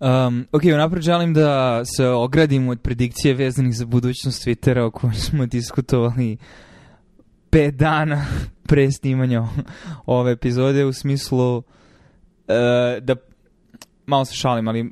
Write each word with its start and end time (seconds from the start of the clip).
Um, 0.00 0.46
ok, 0.52 0.62
napred 0.64 1.02
želim 1.02 1.34
da 1.34 1.82
se 1.84 2.08
ogradim 2.08 2.68
od 2.68 2.80
predikcije 2.80 3.34
vezanih 3.34 3.74
za 3.74 3.86
budućnost 3.86 4.46
Twittera 4.46 4.80
o 4.80 4.90
kojoj 4.90 5.14
smo 5.14 5.46
diskutovali 5.46 6.36
pet 7.50 7.74
dana 7.74 8.26
pre 8.68 8.90
snimanja 8.90 9.42
ove 10.06 10.32
epizode 10.32 10.84
u 10.84 10.92
smislu 10.92 11.56
uh, 11.56 11.64
da 13.00 13.16
malo 14.06 14.24
se 14.24 14.34
šalim, 14.34 14.68
ali 14.68 14.90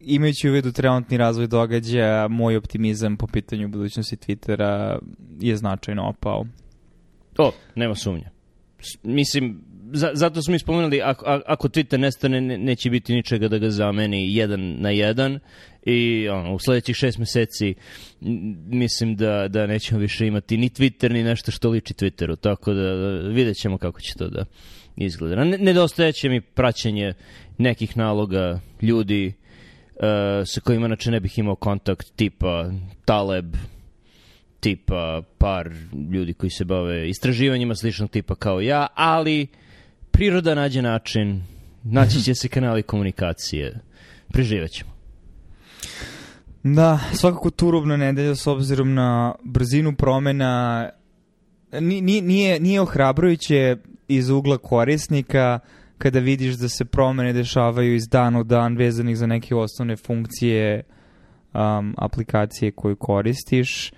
imajući 0.00 0.48
u 0.48 0.52
vidu 0.52 0.72
trenutni 0.72 1.16
razvoj 1.16 1.46
događaja, 1.46 2.28
moj 2.28 2.56
optimizam 2.56 3.16
po 3.16 3.26
pitanju 3.26 3.68
budućnosti 3.68 4.16
Twittera 4.16 4.98
je 5.40 5.56
značajno 5.56 6.08
opao. 6.08 6.44
O, 7.38 7.52
nema 7.74 7.94
sumnja. 7.94 8.30
Mislim, 9.02 9.60
za, 9.92 10.10
zato 10.14 10.42
smo 10.42 10.54
ispomenuli, 10.54 11.02
ako, 11.02 11.24
ako 11.46 11.68
Twitter 11.68 11.96
nestane, 11.96 12.40
ne, 12.40 12.58
neće 12.58 12.90
biti 12.90 13.14
ničega 13.14 13.48
da 13.48 13.58
ga 13.58 13.70
zameni 13.70 14.34
jedan 14.34 14.76
na 14.80 14.90
jedan 14.90 15.38
i 15.82 16.28
ono, 16.28 16.54
u 16.54 16.58
sledećih 16.58 16.96
šest 16.96 17.18
meseci 17.18 17.74
mislim 18.66 19.16
da, 19.16 19.48
da 19.48 19.66
nećemo 19.66 20.00
više 20.00 20.26
imati 20.26 20.56
ni 20.56 20.68
Twitter, 20.68 21.12
ni 21.12 21.22
nešto 21.22 21.50
što 21.50 21.70
liči 21.70 21.94
Twitteru, 21.94 22.36
tako 22.40 22.72
da, 22.72 22.96
da 22.96 23.28
vidjet 23.28 23.56
ćemo 23.56 23.78
kako 23.78 24.00
će 24.00 24.14
to 24.18 24.28
da 24.28 24.44
izgleda. 24.96 25.44
Ne, 25.44 25.58
nedostajeće 25.58 26.28
mi 26.28 26.40
praćenje 26.40 27.12
nekih 27.58 27.96
naloga 27.96 28.60
ljudi 28.82 29.26
uh, 29.94 30.02
sa 30.46 30.60
kojima 30.60 30.86
inače 30.86 31.10
ne 31.10 31.20
bih 31.20 31.38
imao 31.38 31.54
kontakt, 31.54 32.16
tipa 32.16 32.70
Taleb, 33.04 33.56
tipa 34.60 35.22
par 35.38 35.70
ljudi 36.12 36.34
koji 36.34 36.50
se 36.50 36.64
bave 36.64 37.08
istraživanjima 37.08 37.74
sličnog 37.74 38.10
tipa 38.10 38.34
kao 38.34 38.60
ja, 38.60 38.86
ali 38.94 39.46
priroda 40.10 40.54
nađe 40.54 40.82
način, 40.82 41.42
naći 41.84 42.22
će 42.22 42.34
se 42.34 42.48
kanali 42.48 42.82
komunikacije. 42.82 43.80
Preživat 44.32 44.70
ćemo. 44.70 44.90
Da, 46.62 46.98
svakako 47.12 47.50
turobna 47.50 47.96
nedelja 47.96 48.34
s 48.34 48.46
obzirom 48.46 48.94
na 48.94 49.34
brzinu 49.44 49.96
promena 49.96 50.88
nije, 51.80 52.22
nije, 52.22 52.60
nije 52.60 52.80
ohrabrujuće 52.80 53.76
iz 54.08 54.30
ugla 54.30 54.58
korisnika 54.58 55.58
kada 55.98 56.18
vidiš 56.18 56.54
da 56.54 56.68
se 56.68 56.84
promene 56.84 57.32
dešavaju 57.32 57.94
iz 57.94 58.08
dan 58.08 58.36
u 58.36 58.44
dan 58.44 58.76
vezanih 58.76 59.16
za 59.16 59.26
neke 59.26 59.54
osnovne 59.54 59.96
funkcije 59.96 60.82
um, 61.54 61.94
aplikacije 61.98 62.72
koju 62.72 62.96
koristiš, 62.96 63.92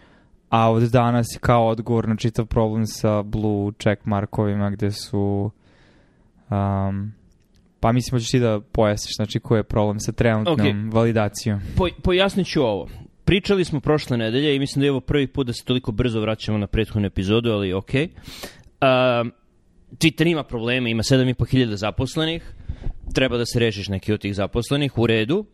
a 0.48 0.70
od 0.70 0.82
danas 0.82 1.26
kao 1.40 1.68
odgovor 1.68 2.08
na 2.08 2.16
čitav 2.16 2.46
problem 2.46 2.86
sa 2.86 3.22
blue 3.22 3.72
check 3.78 4.04
markovima 4.04 4.70
gde 4.70 4.90
su 4.90 5.50
um, 6.52 7.12
pa 7.80 7.92
mislim 7.92 8.18
da 8.18 8.20
ćeš 8.20 8.30
ti 8.30 8.38
da 8.38 8.60
pojasniš 8.72 9.16
znači 9.16 9.40
koji 9.40 9.58
je 9.58 9.62
problem 9.62 10.00
sa 10.00 10.12
trenutnom 10.12 10.58
okay. 10.58 10.92
validacijom. 10.92 11.60
Po, 11.76 11.88
pojasnit 12.02 12.46
ću 12.46 12.62
ovo. 12.62 12.88
Pričali 13.24 13.64
smo 13.64 13.80
prošle 13.80 14.16
nedelje 14.16 14.56
i 14.56 14.58
mislim 14.58 14.80
da 14.80 14.86
je 14.86 14.90
ovo 14.90 15.00
prvi 15.00 15.26
put 15.26 15.46
da 15.46 15.52
se 15.52 15.64
toliko 15.64 15.92
brzo 15.92 16.20
vraćamo 16.20 16.58
na 16.58 16.66
prethodnu 16.66 17.06
epizodu, 17.06 17.50
ali 17.50 17.72
ok. 17.72 17.90
Uh, 17.94 19.30
Twitter 19.98 20.30
ima 20.30 20.44
probleme, 20.44 20.90
ima 20.90 21.02
7500 21.02 21.74
zaposlenih, 21.74 22.54
treba 23.14 23.36
da 23.36 23.46
se 23.46 23.58
rešiš 23.58 23.88
neki 23.88 24.12
od 24.12 24.20
tih 24.20 24.34
zaposlenih, 24.34 24.98
u 24.98 25.06
redu. 25.06 25.44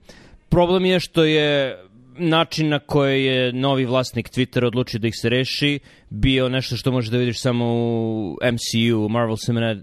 Problem 0.49 0.85
je 0.85 1.01
što 1.01 1.25
je 1.25 1.79
način 2.19 2.69
na 2.69 2.78
koji 2.78 3.24
je 3.24 3.52
novi 3.52 3.84
vlasnik 3.84 4.30
Twittera 4.30 4.66
odlučio 4.66 5.00
da 5.00 5.08
ih 5.08 5.14
se 5.16 5.28
reši 5.28 5.78
bio 6.11 6.48
nešto 6.48 6.77
što 6.77 6.92
možeš 6.92 7.11
da 7.11 7.19
vidiš 7.19 7.41
samo 7.41 7.64
u 7.66 8.36
MCU, 8.42 9.08
Marvel 9.08 9.36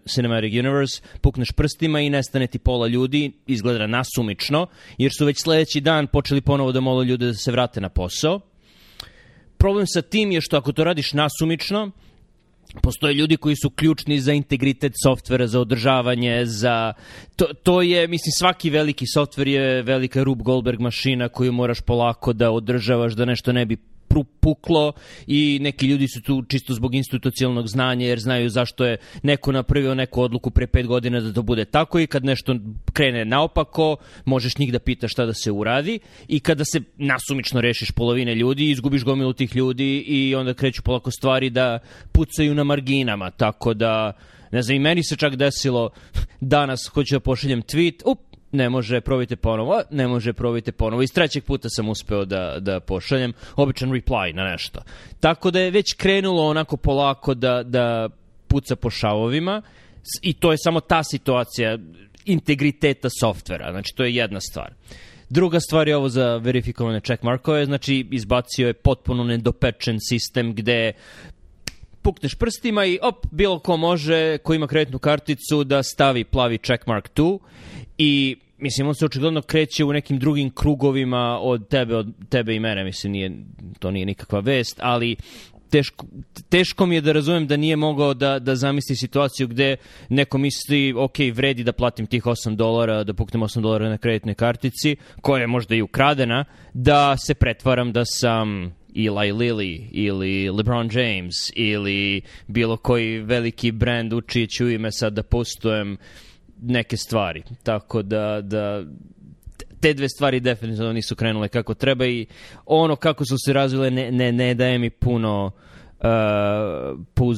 Cinematic 0.08 0.54
Universe, 0.60 1.02
pukneš 1.22 1.52
prstima 1.52 2.00
i 2.00 2.10
nestane 2.10 2.48
ti 2.48 2.60
pola 2.60 2.88
ljudi, 2.88 3.32
izgleda 3.48 3.88
nasumično, 3.88 4.68
jer 4.98 5.12
su 5.18 5.26
već 5.26 5.42
sledeći 5.44 5.82
dan 5.82 6.08
počeli 6.08 6.42
ponovo 6.42 6.72
da 6.72 6.80
mole 6.80 7.06
ljude 7.06 7.26
da 7.26 7.34
se 7.34 7.52
vrate 7.52 7.82
na 7.82 7.90
posao. 7.90 8.40
Problem 9.58 9.88
sa 9.88 10.02
tim 10.02 10.32
je 10.32 10.42
što 10.42 10.58
ako 10.58 10.72
to 10.72 10.84
radiš 10.84 11.14
nasumično, 11.14 11.92
Postoje 12.82 13.14
ljudi 13.14 13.38
koji 13.38 13.56
su 13.56 13.70
ključni 13.70 14.20
za 14.20 14.34
integritet 14.34 14.94
softvera, 15.04 15.48
za 15.48 15.60
održavanje, 15.60 16.46
za... 16.46 16.94
To, 17.36 17.46
to 17.64 17.82
je, 17.82 18.08
mislim, 18.08 18.32
svaki 18.40 18.70
veliki 18.70 19.06
softver 19.14 19.48
je 19.48 19.82
velika 19.82 20.24
Rube 20.24 20.44
Goldberg 20.44 20.80
mašina 20.80 21.30
koju 21.30 21.52
moraš 21.52 21.82
polako 21.82 22.34
da 22.34 22.52
održavaš, 22.52 23.14
da 23.14 23.26
nešto 23.26 23.52
ne 23.52 23.66
bi 23.66 23.78
puklo 24.24 24.94
i 25.28 25.60
neki 25.62 25.88
ljudi 25.88 26.08
su 26.08 26.22
tu 26.22 26.44
čisto 26.48 26.74
zbog 26.74 26.96
institucionalnog 26.96 27.68
znanja 27.68 28.08
jer 28.08 28.20
znaju 28.20 28.50
zašto 28.50 28.86
je 28.86 28.98
neko 29.24 29.52
napravio 29.52 29.96
neku 29.96 30.22
odluku 30.22 30.52
pre 30.52 30.68
pet 30.68 30.88
godina 30.88 31.20
da 31.20 31.34
to 31.34 31.42
bude 31.42 31.66
tako 31.66 32.00
i 32.00 32.08
kad 32.08 32.26
nešto 32.26 32.56
krene 32.94 33.26
naopako 33.26 33.98
možeš 34.26 34.58
njih 34.58 34.72
da 34.72 34.80
pitaš 34.80 35.12
šta 35.12 35.26
da 35.26 35.34
se 35.34 35.52
uradi 35.52 36.00
i 36.28 36.40
kada 36.40 36.66
se 36.66 36.82
nasumično 36.98 37.62
rešiš 37.62 37.92
polovine 37.92 38.36
ljudi 38.36 38.72
izgubiš 38.72 39.04
gomilu 39.04 39.34
tih 39.34 39.56
ljudi 39.56 39.98
i 39.98 40.36
onda 40.36 40.54
kreću 40.54 40.82
polako 40.84 41.12
stvari 41.12 41.50
da 41.50 41.80
pucaju 42.12 42.56
na 42.56 42.64
marginama 42.64 43.32
tako 43.32 43.74
da 43.74 44.14
ne 44.52 44.62
znam 44.62 44.76
i 44.76 44.80
meni 44.80 45.04
se 45.04 45.16
čak 45.16 45.36
desilo 45.36 45.90
danas 46.42 46.88
hoću 46.88 47.16
da 47.16 47.20
pošaljem 47.20 47.62
tweet 47.62 48.02
up 48.06 48.35
ne 48.52 48.70
može, 48.70 49.02
probajte 49.02 49.36
ponovo, 49.36 49.82
ne 49.92 50.08
može, 50.08 50.34
probajte 50.34 50.72
ponovo. 50.72 51.02
Iz 51.02 51.14
trećeg 51.14 51.44
puta 51.44 51.70
sam 51.70 51.90
uspeo 51.90 52.26
da, 52.26 52.56
da 52.60 52.80
pošaljem 52.80 53.34
običan 53.56 53.92
reply 53.92 54.34
na 54.34 54.44
nešto. 54.44 54.82
Tako 55.20 55.52
da 55.52 55.60
je 55.60 55.72
već 55.72 55.94
krenulo 55.94 56.48
onako 56.48 56.78
polako 56.78 57.34
da, 57.34 57.64
da 57.64 58.10
puca 58.48 58.76
po 58.76 58.90
šavovima 58.90 59.62
i 60.22 60.34
to 60.34 60.52
je 60.52 60.58
samo 60.58 60.80
ta 60.80 61.04
situacija 61.04 61.78
integriteta 62.26 63.10
softvera. 63.20 63.72
Znači, 63.72 63.96
to 63.96 64.04
je 64.04 64.16
jedna 64.16 64.40
stvar. 64.40 64.74
Druga 65.30 65.60
stvar 65.60 65.88
je 65.88 65.96
ovo 65.96 66.10
za 66.10 66.38
verifikovane 66.38 67.00
checkmarkove, 67.00 67.66
znači 67.66 68.08
izbacio 68.12 68.68
je 68.68 68.74
potpuno 68.74 69.24
nedopečen 69.24 69.98
sistem 70.10 70.54
gde 70.56 70.94
pukneš 72.06 72.36
prstima 72.36 72.86
i 72.86 73.00
op, 73.02 73.26
bilo 73.32 73.60
ko 73.60 73.78
može, 73.78 74.38
ko 74.38 74.54
ima 74.54 74.68
kreditnu 74.68 75.00
karticu, 75.00 75.64
da 75.64 75.84
stavi 75.84 76.24
plavi 76.24 76.58
checkmark 76.58 77.10
tu 77.10 77.40
i 77.98 78.36
mislim, 78.58 78.88
on 78.88 78.96
se 78.96 79.06
očigledno 79.06 79.42
kreće 79.42 79.86
u 79.86 79.94
nekim 79.94 80.20
drugim 80.20 80.50
krugovima 80.50 81.40
od 81.42 81.68
tebe, 81.68 81.96
od 81.96 82.08
tebe 82.30 82.56
i 82.56 82.60
mene, 82.60 82.84
mislim, 82.84 83.12
nije, 83.12 83.32
to 83.80 83.92
nije 83.92 84.06
nikakva 84.06 84.40
vest, 84.40 84.80
ali 84.82 85.16
teško, 85.70 86.06
teško 86.50 86.86
mi 86.86 86.96
je 86.96 87.02
da 87.02 87.12
razumem 87.12 87.48
da 87.48 87.58
nije 87.58 87.76
mogao 87.76 88.14
da, 88.14 88.40
da 88.40 88.56
zamisli 88.56 88.96
situaciju 88.96 89.48
gde 89.48 89.78
neko 90.10 90.38
misli, 90.38 90.94
ok, 90.98 91.18
vredi 91.34 91.64
da 91.64 91.74
platim 91.74 92.08
tih 92.08 92.24
8 92.24 92.56
dolara, 92.56 93.04
da 93.04 93.14
puknem 93.14 93.42
8 93.42 93.62
dolara 93.62 93.90
na 93.90 93.98
kreditnoj 93.98 94.36
kartici, 94.36 94.96
koja 95.22 95.42
je 95.42 95.48
možda 95.48 95.76
i 95.76 95.82
ukradena, 95.82 96.46
da 96.74 97.18
se 97.18 97.34
pretvaram 97.34 97.92
da 97.92 98.06
sam 98.06 98.76
Eli 98.96 99.32
Lilly 99.32 99.88
ili 99.92 100.50
LeBron 100.50 100.90
James 100.94 101.52
ili 101.56 102.22
bilo 102.48 102.78
koji 102.78 103.20
veliki 103.20 103.72
brand 103.72 104.14
uči 104.14 104.48
ću 104.48 104.70
ime 104.70 104.92
sad 104.92 105.14
da 105.14 105.24
postujem 105.24 105.98
neke 106.62 106.98
stvari. 106.98 107.44
Tako 107.64 108.02
da, 108.02 108.42
da 108.42 108.84
te 109.80 109.94
dve 109.94 110.10
stvari 110.10 110.40
definitivno 110.40 110.94
nisu 110.94 111.16
krenule 111.16 111.48
kako 111.48 111.74
treba 111.74 112.06
i 112.06 112.26
ono 112.66 112.96
kako 112.96 113.26
su 113.26 113.36
se 113.46 113.54
razvile 113.54 113.92
ne, 113.92 114.12
ne, 114.12 114.32
ne 114.32 114.54
daje 114.54 114.80
mi 114.80 114.90
puno 114.90 115.52
uh, 116.00 117.00
puz, 117.14 117.38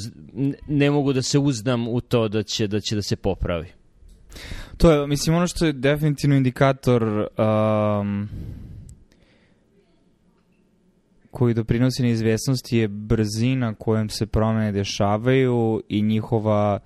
ne 0.67 0.91
mogu 0.91 1.13
da 1.13 1.21
se 1.21 1.39
uzdam 1.39 1.87
u 1.87 2.01
to 2.01 2.27
da 2.27 2.43
će 2.43 2.67
da 2.67 2.79
će 2.79 2.95
da 2.95 3.01
se 3.01 3.15
popravi. 3.15 3.67
To 4.77 4.91
je, 4.91 5.07
mislim, 5.07 5.35
ono 5.35 5.47
što 5.47 5.65
je 5.65 5.73
definitivno 5.73 6.35
indikator 6.35 7.03
um, 7.03 8.29
koji 11.37 11.53
doprinosi 11.53 12.03
neizvesnosti 12.03 12.77
je 12.77 12.87
brzina 12.87 13.73
kojom 13.73 14.09
se 14.09 14.25
promene 14.25 14.71
dešavaju 14.71 15.83
i 15.89 16.01
njihova 16.01 16.79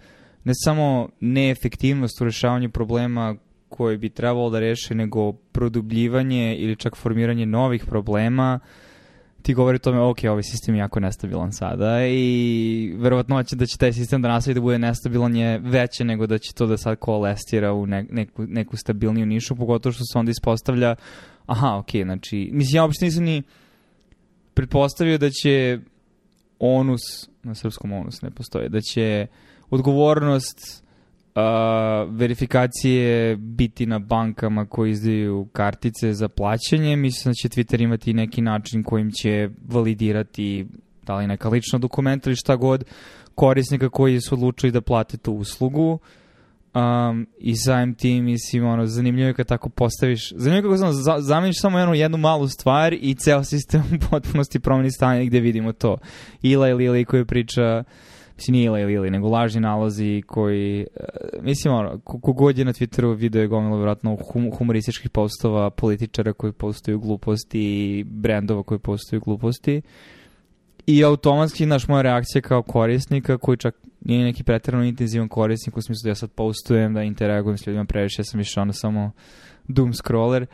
ne 0.43 0.53
samo 0.55 1.09
neefektivnost 1.19 2.21
u 2.21 2.25
rešavanju 2.25 2.69
problema 2.69 3.35
koje 3.69 3.97
bi 3.97 4.09
trebalo 4.09 4.49
da 4.49 4.59
reše, 4.59 4.95
nego 4.95 5.31
produbljivanje 5.33 6.55
ili 6.55 6.75
čak 6.75 6.95
formiranje 6.95 7.45
novih 7.45 7.85
problema, 7.85 8.59
ti 9.41 9.53
govori 9.53 9.75
o 9.75 9.79
tome, 9.79 9.99
ok, 9.99 10.17
ovaj 10.29 10.43
sistem 10.43 10.75
je 10.75 10.79
jako 10.79 10.99
nestabilan 10.99 11.51
sada 11.51 12.07
i 12.07 12.93
verovatno 12.97 13.43
će 13.43 13.55
da 13.55 13.65
će 13.65 13.77
taj 13.77 13.93
sistem 13.93 14.21
da 14.21 14.29
nastavi 14.29 14.55
da 14.55 14.61
bude 14.61 14.79
nestabilan 14.79 15.35
je 15.35 15.59
veće 15.59 16.03
nego 16.03 16.27
da 16.27 16.37
će 16.37 16.53
to 16.53 16.67
da 16.67 16.77
sad 16.77 16.99
koalestira 16.99 17.73
u 17.73 17.85
ne, 17.85 18.05
neku, 18.11 18.43
neku 18.47 18.77
stabilniju 18.77 19.25
nišu, 19.25 19.55
pogotovo 19.55 19.93
što 19.93 20.03
se 20.03 20.19
onda 20.19 20.31
ispostavlja, 20.31 20.95
aha, 21.45 21.75
ok, 21.77 21.89
znači, 22.03 22.49
mislim, 22.53 22.75
ja 22.75 22.83
uopšte 22.83 23.05
nisam 23.05 23.23
ni 23.23 23.43
pretpostavio 24.61 25.17
da 25.17 25.29
će 25.29 25.79
onus, 26.59 27.01
na 27.43 27.55
srpskom 27.55 27.91
onus 27.91 28.21
ne 28.21 28.31
postoje, 28.31 28.69
da 28.69 28.81
će 28.81 29.27
uh, 29.29 29.51
odgovornost 29.71 30.83
uh, 31.35 31.41
verifikacije 32.15 33.35
biti 33.35 33.85
na 33.85 33.99
bankama 33.99 34.65
koji 34.65 34.91
izdaju 34.91 35.47
kartice 35.53 36.13
za 36.13 36.27
plaćanje. 36.27 36.95
Mislim 36.95 37.31
da 37.31 37.33
će 37.33 37.49
Twitter 37.49 37.83
imati 37.83 38.13
neki 38.13 38.41
način 38.41 38.83
kojim 38.83 39.11
će 39.11 39.49
validirati 39.67 40.67
da 41.03 41.15
li 41.15 41.27
neka 41.27 41.49
lična 41.49 41.79
dokumenta 41.79 42.29
ili 42.29 42.35
šta 42.35 42.55
god 42.55 42.83
korisnika 43.35 43.89
koji 43.89 44.21
su 44.21 44.35
odlučili 44.35 44.71
da 44.71 44.81
plate 44.81 45.17
tu 45.17 45.33
uslugu. 45.33 45.99
Um, 46.75 47.27
I 47.39 47.55
samim 47.55 47.95
tim, 47.95 48.25
mislim, 48.25 48.65
ono, 48.65 48.85
zanimljivo 48.85 49.27
je 49.27 49.33
kad 49.33 49.47
tako 49.47 49.69
postaviš, 49.69 50.33
zanimljivo 50.35 50.73
je 50.73 50.79
kako 50.79 50.93
znam, 50.93 51.21
zameniš 51.21 51.61
samo 51.61 51.79
jednu, 51.79 51.93
jednu 51.93 52.17
malu 52.17 52.47
stvar 52.47 52.93
i 52.93 53.15
ceo 53.15 53.43
sistem 53.43 53.83
u 53.95 54.09
potpunosti 54.09 54.59
promeni 54.59 54.91
stanje 54.91 55.25
gde 55.25 55.39
vidimo 55.39 55.73
to. 55.73 55.97
Ila 56.41 56.69
ili 56.69 56.83
Lili 56.83 57.05
koji 57.05 57.25
priča, 57.25 57.83
mislim 58.35 58.53
nije 58.53 58.65
Ila 58.65 58.79
ili 58.79 58.93
Lili, 58.93 59.09
nego 59.09 59.27
lažni 59.27 59.61
nalazi 59.61 60.23
koji, 60.27 60.85
uh, 60.99 61.43
mislim, 61.43 61.73
ono, 61.73 61.99
kogod 61.99 62.57
je 62.57 62.65
na 62.65 62.73
Twitteru 62.73 63.15
video 63.15 63.41
je 63.41 63.47
gomilo 63.47 63.77
vjerojatno 63.77 64.17
hum, 64.31 64.51
humorističkih 64.57 65.09
postova, 65.09 65.69
političara 65.69 66.33
koji 66.33 66.53
postaju 66.53 66.99
gluposti 66.99 67.59
i 67.61 68.03
brendova 68.03 68.63
koji 68.63 68.79
postaju 68.79 69.21
gluposti. 69.21 69.81
I 70.85 71.03
automatski, 71.03 71.65
naš 71.65 71.87
moja 71.87 72.01
reakcija 72.01 72.41
kao 72.41 72.63
korisnika, 72.63 73.37
koji 73.37 73.57
čak 73.57 73.75
nije 74.01 74.25
neki 74.25 74.43
pretrano 74.43 74.83
intenzivan 74.83 75.29
korisnik 75.29 75.77
u 75.77 75.81
smislu 75.81 76.03
da 76.03 76.09
ja 76.09 76.15
sad 76.15 76.31
postujem, 76.31 76.93
da 76.93 77.03
interagujem 77.03 77.57
s 77.57 77.67
ljudima 77.67 77.85
previše, 77.85 78.19
ja 78.19 78.25
sam 78.25 78.37
više 78.37 78.61
ono 78.61 78.73
samo 78.73 79.11
doom 79.67 79.93
scroller. 79.93 80.45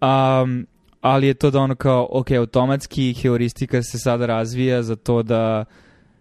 Um, 0.00 0.66
ali 1.00 1.26
je 1.26 1.34
to 1.34 1.50
da 1.50 1.60
ono 1.60 1.74
kao, 1.74 2.08
ok, 2.10 2.30
automatski 2.30 3.14
heuristika 3.14 3.82
se 3.82 3.98
sada 3.98 4.26
razvija 4.26 4.82
za 4.82 4.96
to 4.96 5.22
da 5.22 5.64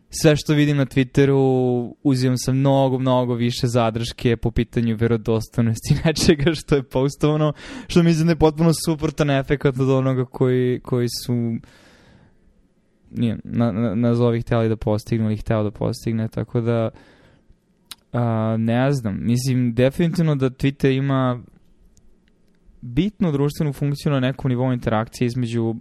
sve 0.10 0.36
što 0.36 0.54
vidim 0.54 0.78
na 0.78 0.86
Twitteru 0.86 1.94
uzimam 2.04 2.38
sa 2.38 2.54
mnogo, 2.54 3.00
mnogo 3.00 3.34
više 3.34 3.68
zadrške 3.68 4.38
po 4.38 4.52
pitanju 4.52 4.96
verodostojnosti 4.96 5.96
nečega 6.06 6.54
što 6.54 6.76
je 6.76 6.84
postovano, 6.84 7.54
što 7.88 8.04
mislim 8.04 8.28
da 8.28 8.32
je 8.32 8.40
potpuno 8.40 8.72
suprotan 8.86 9.30
efekt 9.30 9.66
od 9.66 9.90
onoga 9.90 10.26
koji, 10.26 10.80
koji 10.80 11.08
su 11.26 11.34
nije, 13.12 13.38
na, 13.44 13.72
na, 13.72 13.96
nazovi 13.96 14.42
hteli 14.42 14.70
da 14.70 14.76
postignu 14.76 15.26
ili 15.26 15.38
hteo 15.38 15.64
da 15.64 15.72
postigne, 15.72 16.28
tako 16.28 16.62
da 16.62 16.90
a, 18.14 18.56
ne 18.60 18.92
znam, 18.92 19.18
mislim 19.22 19.74
definitivno 19.74 20.36
da 20.36 20.50
Twitter 20.50 20.98
ima 20.98 21.42
bitnu 22.82 23.32
društvenu 23.32 23.74
funkciju 23.74 24.12
na 24.12 24.20
nekom 24.20 24.50
nivou 24.50 24.74
interakcije 24.74 25.26
između 25.26 25.76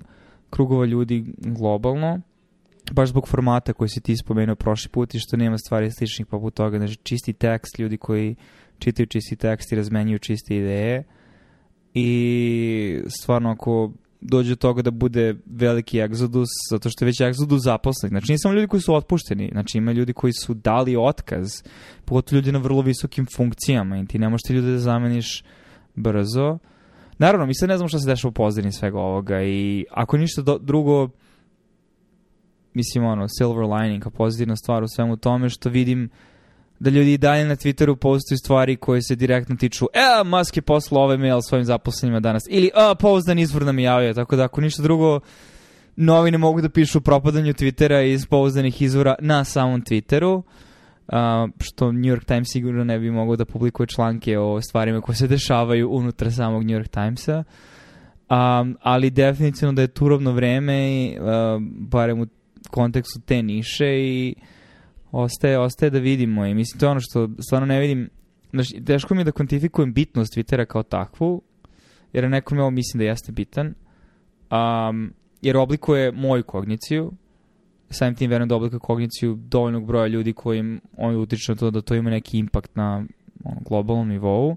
krugova 0.51 0.85
ljudi 0.85 1.25
globalno, 1.37 2.21
baš 2.93 3.09
zbog 3.09 3.29
formata 3.29 3.73
koji 3.73 3.89
si 3.89 4.01
ti 4.01 4.17
spomenuo 4.17 4.57
prošli 4.57 4.91
put 4.91 5.15
i 5.15 5.19
što 5.19 5.37
nema 5.37 5.59
stvari 5.59 5.91
sličnih 5.91 6.27
poput 6.27 6.55
toga, 6.55 6.79
znači 6.79 6.97
čisti 6.97 7.33
tekst, 7.33 7.79
ljudi 7.79 7.97
koji 7.97 8.37
čitaju 8.79 9.07
čisti 9.07 9.37
tekst 9.37 9.73
i 9.73 9.77
razmenjuju 9.77 10.19
čiste 10.19 10.57
ideje. 10.57 11.05
I 11.95 13.03
stvarno 13.09 13.51
ako 13.51 13.93
dođe 14.21 14.51
do 14.51 14.57
toga 14.57 14.83
da 14.83 14.91
bude 14.91 15.35
veliki 15.47 15.99
egzodus, 15.99 16.49
zato 16.71 16.91
što 16.91 17.05
je 17.05 17.07
već 17.07 17.21
egzodus 17.21 17.63
zaposlenih. 17.63 18.11
Znači, 18.11 18.33
nije 18.33 18.39
samo 18.39 18.55
ljudi 18.55 18.67
koji 18.67 18.81
su 18.81 18.95
otpušteni, 18.95 19.49
znači 19.53 19.79
ima 19.79 19.93
ljudi 19.93 20.13
koji 20.13 20.33
su 20.33 20.55
dali 20.55 20.97
otkaz, 20.97 21.63
pogotovo 22.05 22.37
ljudi 22.37 22.53
na 22.53 22.59
vrlo 22.59 22.83
visokim 22.83 23.27
funkcijama 23.37 23.99
i 23.99 24.07
ti 24.07 24.19
ne 24.19 24.29
možeš 24.29 24.51
ljude 24.51 24.73
da 24.73 24.79
zameniš 24.79 25.45
brzo. 25.95 26.59
Naravno, 27.19 27.47
mi 27.47 27.55
sad 27.55 27.69
ne 27.69 27.77
znamo 27.77 27.89
šta 27.89 27.99
se 27.99 28.11
dešava 28.11 28.31
u 28.31 28.33
pozadini 28.33 28.73
svega 28.73 28.99
ovoga 28.99 29.43
i 29.43 29.85
ako 29.91 30.17
ništa 30.17 30.43
do, 30.43 30.59
drugo, 30.59 31.09
mislim 32.75 33.05
ono, 33.05 33.27
silver 33.29 33.67
lining, 33.67 34.03
kao 34.03 34.13
pozitivna 34.13 34.57
stvar 34.57 34.83
u 34.83 34.89
svemu 34.89 35.17
tome 35.17 35.49
što 35.49 35.71
vidim 35.71 36.11
da 36.81 36.91
ljudi 36.91 37.13
i 37.13 37.19
dalje 37.19 37.45
na 37.45 37.57
Twitteru 37.57 37.97
postoju 37.97 38.39
stvari 38.39 38.77
koje 38.77 39.03
se 39.03 39.17
direktno 39.17 39.57
tiču 39.57 39.87
e, 39.95 40.25
Musk 40.25 40.57
je 40.57 40.63
poslao 40.63 41.03
ovaj 41.03 41.17
mail 41.17 41.41
svojim 41.49 41.65
zaposlenima 41.65 42.21
danas. 42.21 42.43
Ili 42.49 42.71
a, 42.75 42.95
pouzdan 42.95 43.39
izvor 43.39 43.63
nam 43.63 43.79
javio, 43.79 44.15
tako 44.15 44.37
da 44.37 44.45
ako 44.45 44.61
ništa 44.61 44.83
drugo 44.83 45.21
novine 45.97 46.39
mogu 46.39 46.61
da 46.61 46.69
pišu 46.69 46.99
o 46.99 47.01
propadanju 47.01 47.53
Twittera 47.53 48.13
iz 48.13 48.27
pouzdanih 48.27 48.83
izvora 48.83 49.15
na 49.21 49.45
samom 49.45 49.83
Twitteru 49.83 50.43
uh, 51.09 51.15
što 51.61 51.93
New 51.93 52.15
York 52.15 52.25
Times 52.25 52.49
sigurno 52.53 52.85
ne 52.85 52.99
bi 52.99 53.11
mogao 53.11 53.37
da 53.37 53.45
publikuje 53.45 53.87
članke 53.87 54.39
o 54.39 54.61
stvarima 54.61 55.01
koje 55.01 55.17
se 55.17 55.27
dešavaju 55.27 55.91
unutar 55.91 56.33
samog 56.33 56.65
New 56.65 56.79
York 56.79 56.89
Timesa. 56.89 57.45
Um, 58.31 58.77
ali 58.81 59.11
definitivno 59.11 59.73
da 59.73 59.83
je 59.83 59.89
turovno 59.89 60.33
vreme 60.33 61.11
uh, 61.11 61.27
barem 61.63 62.21
u 62.21 62.27
kontekstu 62.71 63.21
te 63.21 63.43
niše 63.43 63.87
i 63.87 64.35
uh, 64.37 64.58
ostaje, 65.13 65.59
ostaje 65.59 65.91
da 65.91 65.99
vidimo 65.99 66.47
i 66.47 66.55
mislim 66.55 66.81
to 66.81 66.87
je 66.87 66.91
ono 66.91 67.01
što 67.01 67.29
stvarno 67.39 67.67
ne 67.67 67.81
vidim 67.81 68.09
znači, 68.51 68.85
teško 68.85 69.15
mi 69.15 69.21
je 69.21 69.25
da 69.25 69.33
kvantifikujem 69.33 69.93
bitnost 69.93 70.37
Twittera 70.37 70.65
kao 70.65 70.83
takvu 70.83 71.43
jer 72.13 72.31
nekom 72.31 72.59
ovo 72.59 72.71
mislim 72.71 72.99
da 72.99 73.05
jeste 73.05 73.33
bitan 73.33 73.75
um, 74.51 75.13
jer 75.43 75.57
oblikuje 75.57 76.13
moju 76.13 76.43
kogniciju 76.43 77.13
samim 77.91 78.15
tim 78.15 78.31
verujem 78.31 78.49
da 78.49 78.57
oblikuje 78.57 78.81
kogniciju 78.81 79.35
dovoljnog 79.35 79.87
broja 79.87 80.07
ljudi 80.07 80.33
kojim 80.33 80.81
on 80.97 81.17
utiče 81.17 81.53
na 81.53 81.57
to 81.57 81.71
da 81.71 81.81
to 81.81 81.95
ima 81.95 82.11
neki 82.11 82.39
impakt 82.39 82.77
na 82.77 83.05
ono, 83.45 83.61
globalnom 83.69 84.09
nivou. 84.09 84.57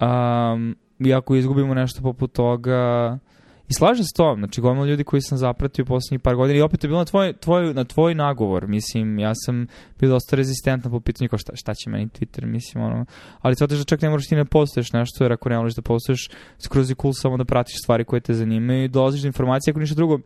Um, 0.00 0.76
i 0.98 1.14
ako 1.14 1.36
izgubimo 1.36 1.74
nešto 1.74 2.02
poput 2.02 2.32
toga 2.32 3.18
I 3.68 3.74
slažem 3.74 4.04
se 4.04 4.12
to, 4.16 4.34
znači 4.38 4.60
gomila 4.60 4.86
ljudi 4.86 5.04
koji 5.04 5.22
sam 5.22 5.38
zapratio 5.38 5.84
poslednjih 5.84 6.20
par 6.20 6.36
godina 6.36 6.58
i 6.58 6.62
opet 6.62 6.84
je 6.84 6.88
bilo 6.88 6.98
na 6.98 7.04
tvoj, 7.04 7.32
tvoj, 7.32 7.74
na 7.74 7.84
tvoj 7.84 8.14
nagovor, 8.14 8.66
mislim, 8.66 9.18
ja 9.18 9.32
sam 9.34 9.66
bio 9.98 10.08
dosta 10.10 10.36
rezistentan 10.36 10.92
po 10.92 11.00
pitanju 11.00 11.28
kao 11.28 11.38
šta, 11.38 11.56
šta 11.56 11.74
će 11.74 11.90
meni 11.90 12.08
Twitter, 12.08 12.44
mislim, 12.44 12.84
ono, 12.84 13.04
ali 13.40 13.56
to 13.56 13.66
da 13.66 13.84
čak 13.84 14.02
ne 14.02 14.08
moraš 14.10 14.26
ti 14.26 14.36
ne 14.36 14.44
postoješ 14.44 14.92
nešto, 14.92 15.24
jer 15.24 15.32
ako 15.32 15.48
ne 15.48 15.58
voliš 15.58 15.74
da 15.74 15.82
postoješ, 15.82 16.28
skroz 16.58 16.90
je 16.90 16.96
cool 17.02 17.12
samo 17.12 17.36
da 17.36 17.44
pratiš 17.44 17.76
stvari 17.82 18.04
koje 18.04 18.20
te 18.20 18.34
zanimaju 18.34 18.84
i 18.84 18.88
dolaziš 18.88 19.22
do 19.22 19.26
informacije, 19.26 19.72
ako 19.72 19.80
ništa 19.80 19.94
drugo, 19.94 20.18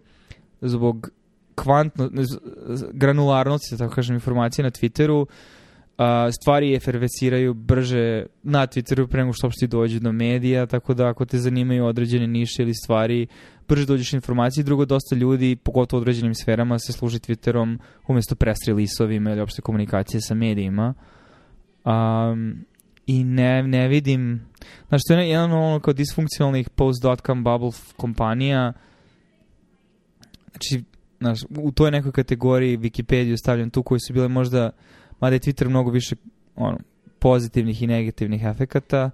zbog 0.61 1.11
kvantno, 1.55 2.11
granularnosti, 2.93 3.75
da 3.75 3.79
tako 3.79 3.95
kažem, 3.95 4.15
informacije 4.15 4.63
na 4.63 4.71
Twitteru, 4.71 5.27
a, 6.01 6.33
stvari 6.33 6.75
efervesiraju 6.75 7.55
brže 7.55 8.27
na 8.43 8.67
Twitteru 8.67 9.07
pre 9.07 9.21
nego 9.21 9.33
što 9.33 9.47
uopšte 9.47 9.67
dođe 9.67 10.01
do 10.01 10.13
medija, 10.13 10.67
tako 10.67 10.95
da 10.95 11.09
ako 11.09 11.25
te 11.25 11.39
zanimaju 11.39 11.85
određene 11.87 12.27
niše 12.27 12.63
ili 12.63 12.75
stvari, 12.75 13.27
brže 13.69 13.87
dođeš 13.87 14.13
informacije. 14.13 14.65
Drugo, 14.65 14.85
dosta 14.85 15.17
ljudi, 15.17 15.57
pogotovo 15.57 15.99
u 15.99 16.03
određenim 16.03 16.35
sferama, 16.35 16.79
se 16.79 16.93
služi 16.93 17.19
Twitterom 17.19 17.79
umesto 18.09 18.35
press 18.35 18.59
release-ovima 18.67 19.31
ili 19.31 19.41
opšte 19.41 19.63
komunikacije 19.63 20.21
sa 20.21 20.35
medijima. 20.35 20.95
Um, 21.85 22.65
I 23.07 23.25
ne, 23.25 23.63
ne 23.63 23.89
vidim... 23.89 24.41
Znači, 24.89 25.03
to 25.09 25.15
je 25.15 25.29
jedan 25.29 25.53
ono 25.53 25.81
kao 25.81 25.95
disfunkcionalnih 25.95 26.69
post.com 26.71 27.45
bubble 27.45 27.71
kompanija. 27.97 28.73
Znači, 30.51 30.85
znaš, 31.21 31.41
u 31.59 31.73
toj 31.73 31.91
nekoj 31.91 32.13
kategoriji 32.13 32.79
Wikipediju 32.79 33.37
stavljam 33.37 33.71
tu 33.71 33.83
koji 33.83 34.01
su 34.01 34.13
bile 34.13 34.29
možda 34.29 34.71
mada 35.21 35.35
je 35.37 35.41
Twitter 35.41 35.69
mnogo 35.69 35.91
više 35.91 36.17
ono, 36.57 36.79
pozitivnih 37.19 37.83
i 37.83 37.87
negativnih 37.87 38.45
efekata, 38.45 39.11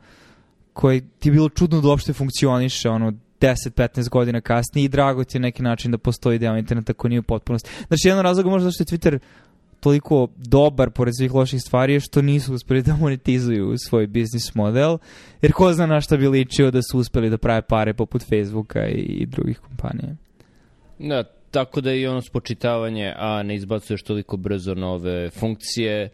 koji 0.73 1.01
ti 1.19 1.29
je 1.29 1.33
bilo 1.33 1.49
čudno 1.49 1.81
da 1.81 1.89
uopšte 1.89 2.13
funkcioniše, 2.13 2.89
ono, 2.91 3.13
10-15 3.41 4.09
godina 4.09 4.41
kasnije 4.41 4.85
i 4.85 4.89
drago 4.89 5.25
ti 5.25 5.37
je 5.37 5.41
neki 5.41 5.63
način 5.63 5.91
da 5.91 5.99
postoji 5.99 6.39
deo 6.39 6.57
interneta 6.57 6.93
koji 6.93 7.09
nije 7.09 7.21
u 7.21 7.23
potpunosti. 7.23 7.71
Znači, 7.89 8.09
jedan 8.09 8.23
razlog 8.23 8.47
možda 8.47 8.65
zašto 8.65 8.83
je 8.83 8.87
Twitter 8.99 9.19
toliko 9.81 10.29
dobar 10.37 10.91
pored 10.91 11.15
svih 11.17 11.35
loših 11.35 11.61
stvari 11.61 11.93
je 11.93 12.01
što 12.01 12.23
nisu 12.23 12.55
uspeli 12.55 12.83
da 12.83 12.97
monetizuju 12.97 13.75
svoj 13.79 14.07
biznis 14.07 14.55
model, 14.55 14.99
jer 15.43 15.53
ko 15.53 15.73
zna 15.73 15.87
na 15.87 16.01
šta 16.01 16.17
bi 16.17 16.29
ličio 16.29 16.71
da 16.71 16.83
su 16.83 16.99
uspeli 16.99 17.31
da 17.31 17.39
prave 17.39 17.63
pare 17.63 17.95
poput 17.95 18.23
Facebooka 18.23 18.87
i 18.89 19.27
drugih 19.27 19.59
kompanija. 19.59 20.17
Da, 20.99 21.25
tako 21.57 21.81
da 21.81 21.93
i 21.93 22.07
ono 22.07 22.23
spočitavanje, 22.23 23.15
a 23.17 23.43
ne 23.43 23.55
izbacuješ 23.55 24.03
toliko 24.03 24.37
brzo 24.37 24.75
nove 24.75 25.31
funkcije, 25.31 26.09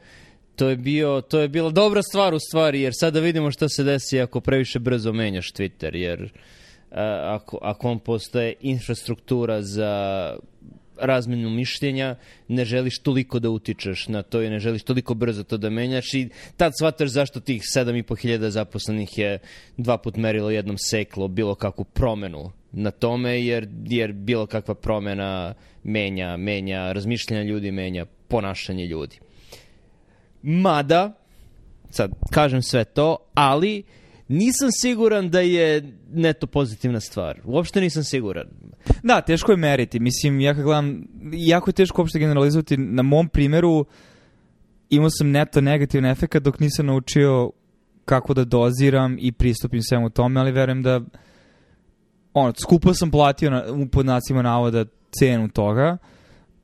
to 0.57 0.69
je, 0.69 0.77
bio, 0.77 1.21
to 1.21 1.41
je 1.41 1.49
bila 1.49 1.71
dobra 1.71 2.03
stvar 2.03 2.35
u 2.35 2.39
stvari, 2.39 2.81
jer 2.81 2.93
sada 3.01 3.21
vidimo 3.21 3.51
šta 3.51 3.69
se 3.69 3.85
desi 3.85 4.21
ako 4.21 4.41
previše 4.41 4.79
brzo 4.79 5.13
menjaš 5.13 5.53
Twitter, 5.53 5.97
jer 5.97 6.31
a, 6.91 7.39
ako, 7.41 7.59
ako 7.63 7.91
on 7.91 7.99
postaje 7.99 8.55
infrastruktura 8.61 9.63
za 9.63 9.93
razmenu 11.01 11.51
mišljenja, 11.51 12.17
ne 12.49 12.65
želiš 12.65 12.99
toliko 12.99 13.39
da 13.39 13.51
utičeš 13.51 14.09
na 14.09 14.23
to 14.23 14.43
i 14.43 14.51
ne 14.51 14.59
želiš 14.59 14.83
toliko 14.83 15.15
brzo 15.15 15.43
to 15.43 15.57
da 15.57 15.71
menjaš 15.71 16.15
i 16.15 16.29
tad 16.57 16.73
shvataš 16.79 17.11
zašto 17.11 17.41
tih 17.41 17.63
7500 17.77 18.49
zaposlenih 18.49 19.19
je 19.19 19.39
dva 19.77 19.99
put 19.99 20.17
merilo 20.17 20.51
jednom 20.51 20.79
seklo 20.79 21.29
bilo 21.29 21.55
kakvu 21.55 21.85
promenu 21.85 22.51
na 22.73 22.91
tome, 22.91 23.45
jer, 23.45 23.69
jer 23.87 24.13
bilo 24.13 24.47
kakva 24.47 24.75
promena 24.75 25.55
menja, 25.85 26.37
menja 26.37 26.93
razmišljanja 26.93 27.43
ljudi, 27.43 27.71
menja 27.71 28.07
ponašanje 28.29 28.87
ljudi. 28.87 29.19
Mada, 30.43 31.13
sad 31.91 32.11
kažem 32.31 32.63
sve 32.63 32.85
to, 32.85 33.17
ali 33.35 33.83
nisam 34.29 34.69
siguran 34.73 35.31
da 35.31 35.41
je 35.41 35.93
neto 36.13 36.47
pozitivna 36.47 37.01
stvar. 37.01 37.41
Uopšte 37.45 37.81
nisam 37.81 38.05
siguran. 38.05 38.47
Da, 39.03 39.21
teško 39.21 39.53
je 39.53 39.57
meriti. 39.57 40.01
Mislim, 40.01 40.41
ja 40.41 40.55
kad 40.55 40.63
gledam, 40.63 41.05
jako 41.33 41.71
je 41.71 41.75
teško 41.75 42.03
uopšte 42.03 42.19
generalizovati. 42.19 42.77
Na 42.77 43.03
mom 43.03 43.29
primeru 43.29 43.85
imao 44.91 45.11
sam 45.11 45.31
neto 45.31 45.61
negativan 45.61 46.05
efekt 46.05 46.37
dok 46.37 46.61
nisam 46.61 46.87
naučio 46.87 47.51
kako 48.05 48.35
da 48.35 48.45
doziram 48.45 49.17
i 49.21 49.33
pristupim 49.33 49.83
svemu 49.83 50.11
tome, 50.11 50.41
ali 50.41 50.53
verujem 50.53 50.83
da 50.83 51.01
ono, 52.35 52.53
skupo 52.63 52.95
sam 52.95 53.11
platio 53.11 53.51
na, 53.51 53.65
u 53.73 53.87
podnacima 53.87 54.43
navoda 54.43 54.85
cenu 55.19 55.49
toga 55.49 55.97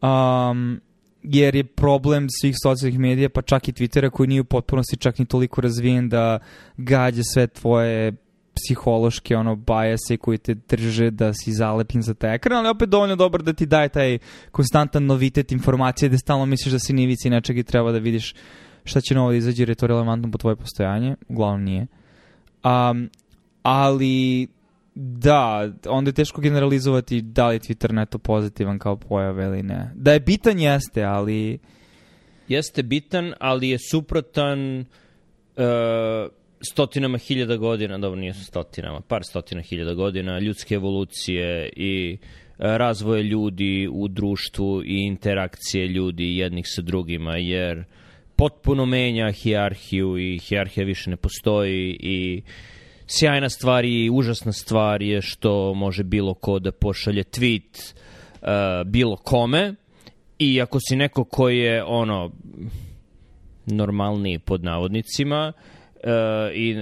um, 0.03 0.81
jer 1.23 1.55
je 1.55 1.65
problem 1.65 2.27
svih 2.41 2.55
socijalnih 2.63 2.99
medija, 2.99 3.29
pa 3.29 3.43
čak 3.43 3.69
i 3.69 3.73
Twittera 3.73 4.11
koji 4.11 4.27
nije 4.27 4.41
u 4.41 4.45
potpunosti 4.45 4.97
čak 4.97 5.19
ni 5.19 5.27
toliko 5.27 5.61
razvijen 5.61 6.09
da 6.09 6.39
gađa 6.77 7.23
sve 7.35 7.47
tvoje 7.47 8.13
psihološke 8.55 9.37
ono 9.37 9.57
bajase 9.57 10.17
koji 10.17 10.39
te 10.39 10.55
drže 10.55 11.11
da 11.11 11.33
si 11.35 11.53
zalepljen 11.53 12.03
za 12.03 12.15
taj 12.15 12.35
ekran, 12.35 12.59
ali 12.59 12.69
opet 12.69 12.89
dovoljno 12.89 13.17
dobar 13.17 13.43
da 13.43 13.53
ti 13.53 13.67
daje 13.67 13.89
taj 13.89 14.19
konstantan 14.51 15.07
novitet 15.07 15.53
informacije 15.53 16.09
da 16.09 16.19
stalno 16.19 16.47
misliš 16.47 16.73
da 16.73 16.79
si 16.79 16.93
nivici 16.93 17.31
nečeg 17.31 17.59
i 17.59 17.63
treba 17.63 17.93
da 17.93 17.99
vidiš 17.99 18.35
šta 18.85 19.01
će 19.01 19.15
novo 19.15 19.31
da 19.31 19.37
izađe 19.37 19.63
jer 19.63 19.69
je 19.69 19.75
to 19.75 19.87
relevantno 19.87 20.31
po 20.31 20.39
tvoje 20.39 20.57
postojanje. 20.57 21.17
Uglavnom 21.29 21.65
nije. 21.65 21.87
Um, 22.65 23.11
ali 23.63 24.49
da, 25.01 25.73
onda 25.87 26.09
je 26.09 26.13
teško 26.13 26.41
generalizovati 26.41 27.23
da 27.23 27.49
li 27.49 27.55
je 27.55 27.61
Twitter 27.61 27.93
neto 27.93 28.19
pozitivan 28.19 28.79
kao 28.79 28.97
pojava 28.97 29.45
ili 29.45 29.63
ne. 29.63 29.91
Da 29.95 30.13
je 30.13 30.21
bitan 30.21 30.61
jeste, 30.61 31.03
ali... 31.05 31.59
Jeste 32.49 32.83
bitan, 32.83 33.35
ali 33.41 33.69
je 33.69 33.79
suprotan 33.91 34.81
uh, 34.81 34.85
stotinama 36.61 37.19
hiljada 37.19 37.57
godina, 37.57 37.99
dobro 37.99 38.21
nije 38.21 38.35
stotinama, 38.35 39.01
par 39.01 39.25
stotina 39.25 39.63
hiljada 39.63 39.95
godina 39.95 40.39
ljudske 40.39 40.75
evolucije 40.75 41.71
i 41.77 42.19
razvoje 42.59 43.23
ljudi 43.23 43.89
u 43.93 44.09
društvu 44.09 44.83
i 44.85 45.07
interakcije 45.07 45.87
ljudi 45.87 46.37
jednih 46.37 46.65
sa 46.69 46.83
drugima, 46.83 47.37
jer 47.37 47.85
potpuno 48.37 48.87
menja 48.87 49.33
hijarhiju 49.33 50.19
i 50.19 50.39
hijarhija 50.39 50.87
više 50.87 51.11
ne 51.11 51.17
postoji 51.17 51.97
i 52.01 52.43
sjajna 53.09 53.49
stvar 53.49 53.85
i 53.85 54.11
užasna 54.11 54.53
stvar 54.53 55.03
je 55.03 55.23
što 55.23 55.75
može 55.75 56.03
bilo 56.03 56.35
ko 56.35 56.59
da 56.59 56.73
pošalje 56.73 57.23
tweet 57.23 57.95
uh, 58.43 58.49
bilo 58.87 59.17
kome. 59.17 59.75
I 60.39 60.63
ako 60.63 60.79
si 60.89 60.97
neko 60.97 61.25
koji 61.25 61.59
je 61.59 61.85
ono 61.85 62.31
normalniji 63.67 64.39
pod 64.39 64.65
navodnicima 64.65 65.53
uh, 65.53 66.03
i 66.55 66.77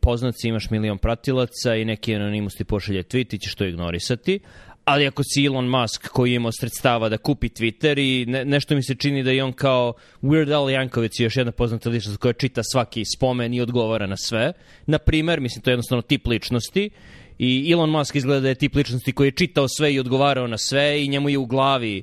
poznaci 0.00 0.48
imaš 0.48 0.70
milion 0.70 0.98
pratilaca 0.98 1.74
i 1.74 1.84
neki 1.84 2.14
anonimus 2.14 2.54
ti 2.54 2.64
pošalje 2.64 3.02
tweet 3.02 3.34
i 3.34 3.38
ćeš 3.38 3.54
to 3.54 3.64
ignorisati 3.64 4.40
ali 4.88 5.06
ako 5.06 5.22
si 5.24 5.46
Elon 5.46 5.68
Musk 5.68 6.08
koji 6.08 6.34
ima 6.34 6.50
sredstava 6.52 7.08
da 7.08 7.18
kupi 7.18 7.48
Twitter 7.48 7.98
i 7.98 8.26
ne, 8.26 8.44
nešto 8.44 8.74
mi 8.74 8.82
se 8.82 8.94
čini 8.94 9.22
da 9.22 9.30
je 9.30 9.44
on 9.44 9.52
kao 9.52 9.92
Weird 10.22 10.54
Al 10.54 10.70
Jankovic 10.70 11.20
je 11.20 11.24
još 11.24 11.36
jedna 11.36 11.52
poznata 11.52 11.90
ličnost 11.90 12.18
koja 12.18 12.32
čita 12.32 12.62
svaki 12.62 13.04
spomen 13.04 13.54
i 13.54 13.60
odgovara 13.60 14.06
na 14.06 14.16
sve. 14.16 14.52
Na 14.86 14.98
primer, 14.98 15.40
mislim, 15.40 15.62
to 15.62 15.70
je 15.70 15.72
jednostavno 15.72 16.02
tip 16.02 16.26
ličnosti 16.26 16.90
i 17.38 17.72
Elon 17.72 17.90
Musk 17.90 18.16
izgleda 18.16 18.40
da 18.40 18.48
je 18.48 18.54
tip 18.54 18.74
ličnosti 18.74 19.12
koji 19.12 19.28
je 19.28 19.32
čitao 19.32 19.68
sve 19.68 19.94
i 19.94 20.00
odgovarao 20.00 20.46
na 20.46 20.58
sve 20.58 21.04
i 21.04 21.08
njemu 21.08 21.28
je 21.28 21.38
u 21.38 21.46
glavi 21.46 22.02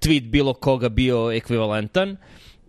tweet 0.00 0.30
bilo 0.30 0.54
koga 0.54 0.88
bio 0.88 1.32
ekvivalentan 1.32 2.16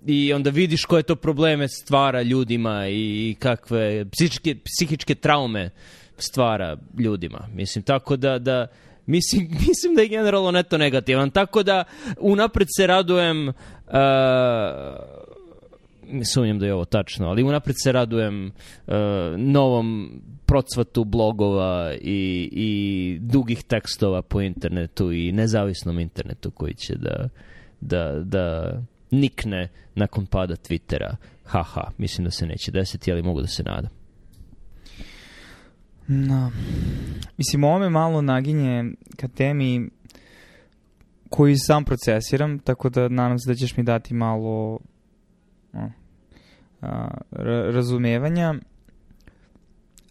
i 0.05 0.33
onda 0.33 0.49
vidiš 0.49 0.85
koje 0.85 1.03
to 1.03 1.15
probleme 1.15 1.67
stvara 1.67 2.21
ljudima 2.21 2.87
i 2.87 3.35
kakve 3.39 4.05
psihičke, 4.11 4.55
psihičke 4.55 5.15
traume 5.15 5.69
stvara 6.17 6.77
ljudima. 6.99 7.47
Mislim, 7.53 7.83
tako 7.83 8.15
da, 8.15 8.39
da 8.39 8.67
Mislim, 9.05 9.49
mislim 9.67 9.95
da 9.95 10.01
je 10.01 10.07
generalno 10.07 10.51
neto 10.51 10.77
negativan. 10.77 11.29
Tako 11.29 11.63
da, 11.63 11.83
unapred 12.19 12.67
se 12.77 12.87
radujem... 12.87 13.47
Uh, 13.47 13.53
sumnjam 16.33 16.59
da 16.59 16.65
je 16.65 16.73
ovo 16.73 16.85
tačno, 16.85 17.27
ali 17.27 17.43
unapred 17.43 17.75
se 17.83 17.91
radujem 17.91 18.45
uh, 18.87 18.93
novom 19.37 20.21
procvatu 20.45 21.03
blogova 21.03 21.93
i, 22.01 22.49
i 22.51 23.17
dugih 23.21 23.63
tekstova 23.63 24.21
po 24.21 24.41
internetu 24.41 25.11
i 25.11 25.31
nezavisnom 25.31 25.99
internetu 25.99 26.51
koji 26.51 26.73
će 26.73 26.95
da, 26.95 27.29
da, 27.81 28.19
da 28.19 28.77
nikne 29.11 29.69
nakon 29.95 30.25
pada 30.25 30.55
Twittera. 30.55 31.15
Haha, 31.43 31.91
mislim 31.97 32.25
da 32.25 32.31
se 32.31 32.45
neće 32.45 32.71
desiti, 32.71 33.11
ali 33.11 33.23
mogu 33.23 33.41
da 33.41 33.47
se 33.47 33.63
nadam. 33.63 34.04
No. 36.07 36.51
Mislim, 37.37 37.63
ovo 37.63 37.79
me 37.79 37.89
malo 37.89 38.21
naginje 38.21 38.91
ka 39.17 39.27
temi 39.27 39.89
koju 41.29 41.55
sam 41.57 41.85
procesiram, 41.85 42.59
tako 42.59 42.89
da 42.89 43.07
nadam 43.09 43.39
se 43.39 43.51
da 43.51 43.55
ćeš 43.55 43.77
mi 43.77 43.83
dati 43.83 44.13
malo 44.13 44.79
no, 45.73 45.91
a, 46.81 47.07
razumevanja. 47.71 48.55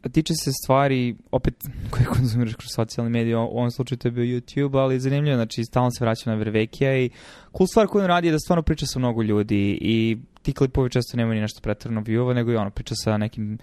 A 0.03 0.09
tiče 0.09 0.35
se 0.35 0.51
stvari, 0.65 1.17
opet, 1.31 1.55
koje 1.91 2.05
konzumiraš 2.05 2.55
kroz 2.55 2.71
socijalne 2.75 3.11
medije, 3.11 3.37
u 3.37 3.41
ovom 3.41 3.71
slučaju 3.71 3.99
to 3.99 4.09
je 4.09 4.13
bio 4.13 4.25
YouTube, 4.25 4.79
ali 4.79 5.01
zanimljivo, 5.01 5.37
znači, 5.37 5.65
stalno 5.65 5.91
se 5.91 6.05
vraća 6.05 6.31
na 6.31 6.37
Vervekija 6.37 6.99
i 6.99 7.11
cool 7.57 7.67
stvar 7.67 7.87
koju 7.87 8.03
on 8.03 8.09
radi 8.09 8.29
je 8.29 8.33
da 8.33 8.39
stvarno 8.39 8.63
priča 8.63 8.87
sa 8.87 8.99
mnogo 8.99 9.23
ljudi 9.23 9.79
i 9.81 10.19
ti 10.43 10.53
klipovi 10.53 10.91
često 10.91 11.17
nemaju 11.17 11.35
ni 11.35 11.41
nešto 11.41 11.61
pretrano 11.61 12.01
view 12.01 12.35
nego 12.35 12.53
i 12.53 12.57
ono 12.57 12.71
priča 12.71 12.95
sa 12.95 13.17
nekim 13.17 13.59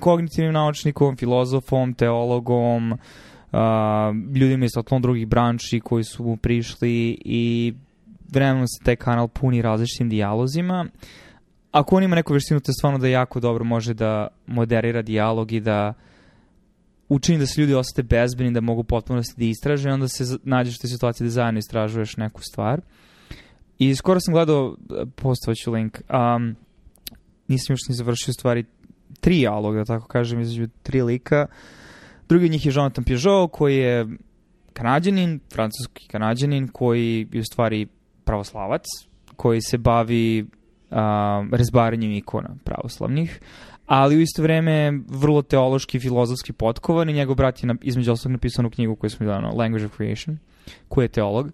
kognitivnim 0.00 0.52
naučnikom, 0.52 1.16
filozofom, 1.16 1.94
teologom, 1.94 2.92
uh, 2.92 2.98
ljudima 4.36 4.64
iz 4.64 4.70
totalno 4.74 5.02
drugih 5.02 5.26
branči 5.26 5.80
koji 5.80 6.04
su 6.04 6.24
mu 6.24 6.36
prišli 6.36 7.18
i 7.24 7.74
vremenom 8.32 8.66
se 8.66 8.84
taj 8.84 8.96
kanal 8.96 9.28
puni 9.28 9.62
različitim 9.62 10.08
dijalozima. 10.08 10.86
Ako 11.70 11.96
on 11.96 12.02
ima 12.02 12.16
neku 12.16 12.32
veštinu, 12.32 12.60
to 12.60 12.70
je 12.70 12.74
stvarno 12.78 12.98
da 12.98 13.08
jako 13.08 13.40
dobro 13.40 13.64
može 13.64 13.94
da 13.94 14.28
moderira 14.46 15.02
dijalog 15.02 15.52
i 15.52 15.60
da 15.60 15.94
učini 17.08 17.38
da 17.38 17.46
se 17.46 17.60
ljudi 17.60 17.74
osete 17.74 18.02
bezbeni, 18.02 18.52
da 18.52 18.60
mogu 18.60 18.84
potpuno 18.84 19.22
da 19.36 19.44
istraže 19.44 19.88
i 19.88 19.92
onda 19.92 20.08
se 20.08 20.24
nađeš 20.44 20.76
u 20.76 20.80
toj 20.80 20.90
situaciji 20.90 21.24
da 21.24 21.30
zajedno 21.30 21.58
istražuješ 21.58 22.16
neku 22.16 22.40
stvar. 22.42 22.80
I 23.78 23.94
skoro 23.94 24.20
sam 24.20 24.34
gledao, 24.34 24.76
postovaću 25.14 25.72
link, 25.72 26.00
um, 26.00 26.56
nisam 27.48 27.72
još 27.72 27.88
ni 27.88 27.94
završio 27.94 28.34
stvari 28.34 28.64
trijalog, 29.26 29.74
da 29.74 29.84
tako 29.84 30.06
kažem, 30.06 30.40
između 30.40 30.68
tri 30.82 31.02
lika. 31.02 31.46
Drugi 32.28 32.44
od 32.44 32.50
njih 32.50 32.66
je 32.66 32.72
Jonathan 32.74 33.04
Peugeot, 33.04 33.50
koji 33.52 33.76
je 33.76 34.06
kanadjanin, 34.72 35.40
francuski 35.52 36.08
kanadjanin, 36.08 36.68
koji 36.68 37.26
je 37.32 37.40
u 37.40 37.44
stvari 37.44 37.86
pravoslavac, 38.24 38.84
koji 39.36 39.60
se 39.60 39.78
bavi 39.78 40.42
um, 40.42 41.50
rezbaranjem 41.52 42.12
ikona 42.12 42.54
pravoslavnih, 42.64 43.40
ali 43.86 44.16
u 44.16 44.20
isto 44.20 44.42
vreme 44.42 45.00
vrlo 45.08 45.42
teološki, 45.42 46.00
filozofski 46.00 46.52
potkovan 46.52 47.10
i 47.10 47.12
njegov 47.12 47.34
brat 47.36 47.62
je 47.62 47.66
na, 47.66 47.74
između 47.82 48.12
ostalog 48.12 48.32
napisanu 48.32 48.70
knjigu 48.70 48.96
koju 48.96 49.10
smo 49.10 49.26
gledali, 49.26 49.56
Language 49.56 49.86
of 49.86 49.96
Creation, 49.96 50.38
koji 50.88 51.04
je 51.04 51.08
teolog. 51.08 51.50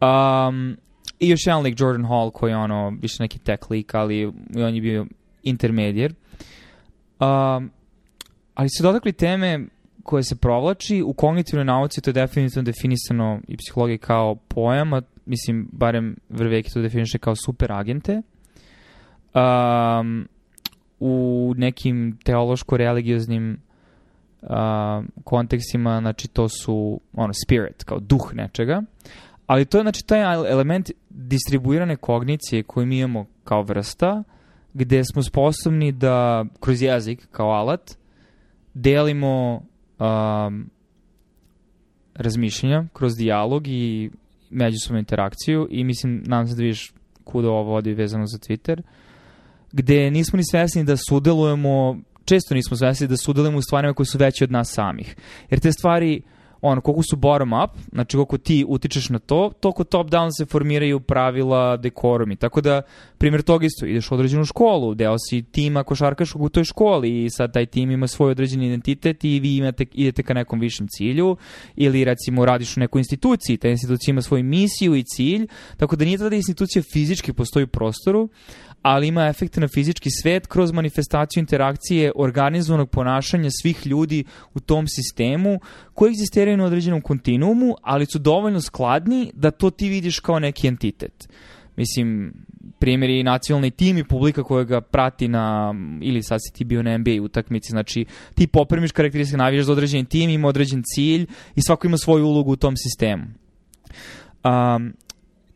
Um, 0.00 0.76
I 1.20 1.28
još 1.28 1.46
jedan 1.46 1.62
lik, 1.62 1.80
Jordan 1.80 2.06
Hall, 2.06 2.30
koji 2.30 2.50
je 2.50 2.56
ono, 2.56 2.96
više 3.02 3.16
neki 3.20 3.38
tech 3.38 3.70
lik, 3.70 3.94
ali 3.94 4.32
on 4.56 4.74
je 4.74 4.80
bio 4.80 5.06
intermedijer. 5.42 6.14
Um, 7.22 7.70
ali 8.54 8.68
se 8.68 8.82
dotakli 8.82 9.12
teme 9.12 9.66
koje 10.02 10.22
se 10.22 10.36
provlači 10.36 11.02
u 11.02 11.12
kognitivnoj 11.12 11.64
nauci 11.64 12.00
to 12.00 12.10
je 12.10 12.14
definitivno 12.14 12.62
definisano 12.62 13.40
i 13.48 13.56
psihologiji 13.56 13.98
kao 13.98 14.34
pojam, 14.34 14.92
a 14.92 15.02
mislim 15.26 15.68
barem 15.72 16.16
Vrveki 16.28 16.70
to 16.70 16.80
definiše 16.80 17.18
kao 17.18 17.34
superagente. 17.36 18.22
Um, 19.34 20.28
u 21.00 21.54
nekim 21.56 22.18
teološko-religioznim 22.24 23.56
uh, 24.42 24.48
kontekstima, 25.24 26.00
znači 26.00 26.28
to 26.28 26.48
su 26.48 27.00
ono, 27.12 27.32
spirit, 27.46 27.84
kao 27.84 27.98
duh 28.00 28.34
nečega, 28.34 28.82
ali 29.46 29.64
to 29.64 29.78
je 29.78 29.82
znači 29.82 30.06
taj 30.06 30.34
element 30.50 30.90
distribuirane 31.10 31.96
kognicije 31.96 32.62
koju 32.62 32.86
mi 32.86 32.98
imamo 32.98 33.26
kao 33.44 33.62
vrsta, 33.62 34.22
gde 34.74 35.04
smo 35.04 35.22
sposobni 35.22 35.92
da 35.92 36.44
kroz 36.60 36.82
jezik 36.82 37.28
kao 37.30 37.50
alat 37.50 37.96
delimo 38.74 39.62
um, 39.98 40.70
razmišljenja 42.14 42.84
kroz 42.92 43.16
dijalog 43.16 43.68
i 43.68 44.10
međusobnu 44.50 44.98
interakciju 44.98 45.68
i 45.70 45.84
mislim, 45.84 46.22
nadam 46.26 46.46
se 46.46 46.54
da 46.54 46.62
vidiš 46.62 46.92
kuda 47.24 47.48
ovo 47.48 47.62
vodi 47.62 47.94
vezano 47.94 48.26
za 48.26 48.38
Twitter, 48.38 48.82
gde 49.72 50.10
nismo 50.10 50.36
ni 50.36 50.42
svesni 50.50 50.84
da 50.84 50.96
sudelujemo, 50.96 51.98
često 52.24 52.54
nismo 52.54 52.76
svesni 52.76 53.06
da 53.08 53.16
sudelujemo 53.16 53.58
u 53.58 53.62
stvarima 53.62 53.94
koje 53.94 54.06
su 54.06 54.18
veće 54.18 54.44
od 54.44 54.50
nas 54.50 54.72
samih. 54.72 55.16
Jer 55.50 55.60
te 55.60 55.72
stvari 55.72 56.22
ono, 56.62 56.80
koliko 56.80 57.02
su 57.02 57.16
bottom 57.16 57.52
up, 57.52 57.70
znači 57.92 58.16
koliko 58.16 58.38
ti 58.38 58.64
utičeš 58.68 59.08
na 59.08 59.18
to, 59.18 59.52
toliko 59.60 59.84
top 59.84 60.06
down 60.06 60.30
se 60.38 60.44
formiraju 60.44 61.00
pravila, 61.00 61.76
dekorumi. 61.76 62.36
Tako 62.36 62.60
da, 62.60 62.82
primjer 63.18 63.42
toga 63.42 63.66
isto, 63.66 63.86
ideš 63.86 64.10
u 64.10 64.14
određenu 64.14 64.44
školu, 64.44 64.94
deo 64.94 65.16
si 65.18 65.42
tima 65.42 65.84
košarkaškog 65.84 66.42
u 66.42 66.48
toj 66.48 66.64
školi 66.64 67.24
i 67.24 67.30
sad 67.30 67.52
taj 67.52 67.66
tim 67.66 67.90
ima 67.90 68.06
svoj 68.06 68.30
određeni 68.30 68.66
identitet 68.66 69.24
i 69.24 69.40
vi 69.40 69.56
imate, 69.56 69.84
idete 69.92 70.22
ka 70.22 70.34
nekom 70.34 70.60
višem 70.60 70.86
cilju 70.88 71.36
ili 71.76 72.04
recimo 72.04 72.44
radiš 72.44 72.76
u 72.76 72.80
nekoj 72.80 73.00
instituciji, 73.00 73.56
ta 73.56 73.68
institucija 73.68 74.12
ima 74.12 74.22
svoju 74.22 74.44
misiju 74.44 74.94
i 74.94 75.02
cilj, 75.02 75.46
tako 75.76 75.96
da 75.96 76.04
nije 76.04 76.18
tada 76.18 76.36
institucija 76.36 76.82
fizički 76.92 77.32
postoji 77.32 77.64
u 77.64 77.68
prostoru, 77.68 78.28
ali 78.82 79.08
ima 79.08 79.28
efekte 79.28 79.60
na 79.60 79.68
fizički 79.68 80.10
svet 80.22 80.46
kroz 80.46 80.72
manifestaciju 80.72 81.40
interakcije 81.40 82.12
organizovanog 82.16 82.90
ponašanja 82.90 83.50
svih 83.62 83.86
ljudi 83.86 84.24
u 84.54 84.60
tom 84.60 84.88
sistemu 84.88 85.60
koji 85.94 86.10
egzistiraju 86.10 86.56
na 86.56 86.64
određenom 86.64 87.00
kontinuumu, 87.00 87.74
ali 87.82 88.06
su 88.06 88.18
dovoljno 88.18 88.60
skladni 88.60 89.32
da 89.34 89.50
to 89.50 89.70
ti 89.70 89.88
vidiš 89.88 90.20
kao 90.20 90.38
neki 90.38 90.68
entitet. 90.68 91.28
Mislim, 91.76 92.34
primjer 92.78 93.10
je 93.10 93.20
i 93.20 93.22
nacionalni 93.22 93.70
tim 93.70 93.98
i 93.98 94.04
publika 94.04 94.42
koja 94.42 94.64
ga 94.64 94.80
prati 94.80 95.28
na, 95.28 95.74
ili 96.00 96.22
sad 96.22 96.40
si 96.40 96.52
ti 96.54 96.64
bio 96.64 96.82
na 96.82 96.98
NBA 96.98 97.22
utakmici, 97.22 97.70
znači 97.70 98.04
ti 98.34 98.46
popremiš 98.46 98.92
karakteristike, 98.92 99.36
navijaš 99.36 99.64
za 99.64 99.72
određen 99.72 100.04
tim, 100.04 100.30
ima 100.30 100.48
određen 100.48 100.82
cilj 100.84 101.26
i 101.54 101.62
svako 101.62 101.86
ima 101.86 101.96
svoju 101.96 102.26
ulogu 102.26 102.52
u 102.52 102.56
tom 102.56 102.76
sistemu. 102.76 103.24
Um, 104.44 104.92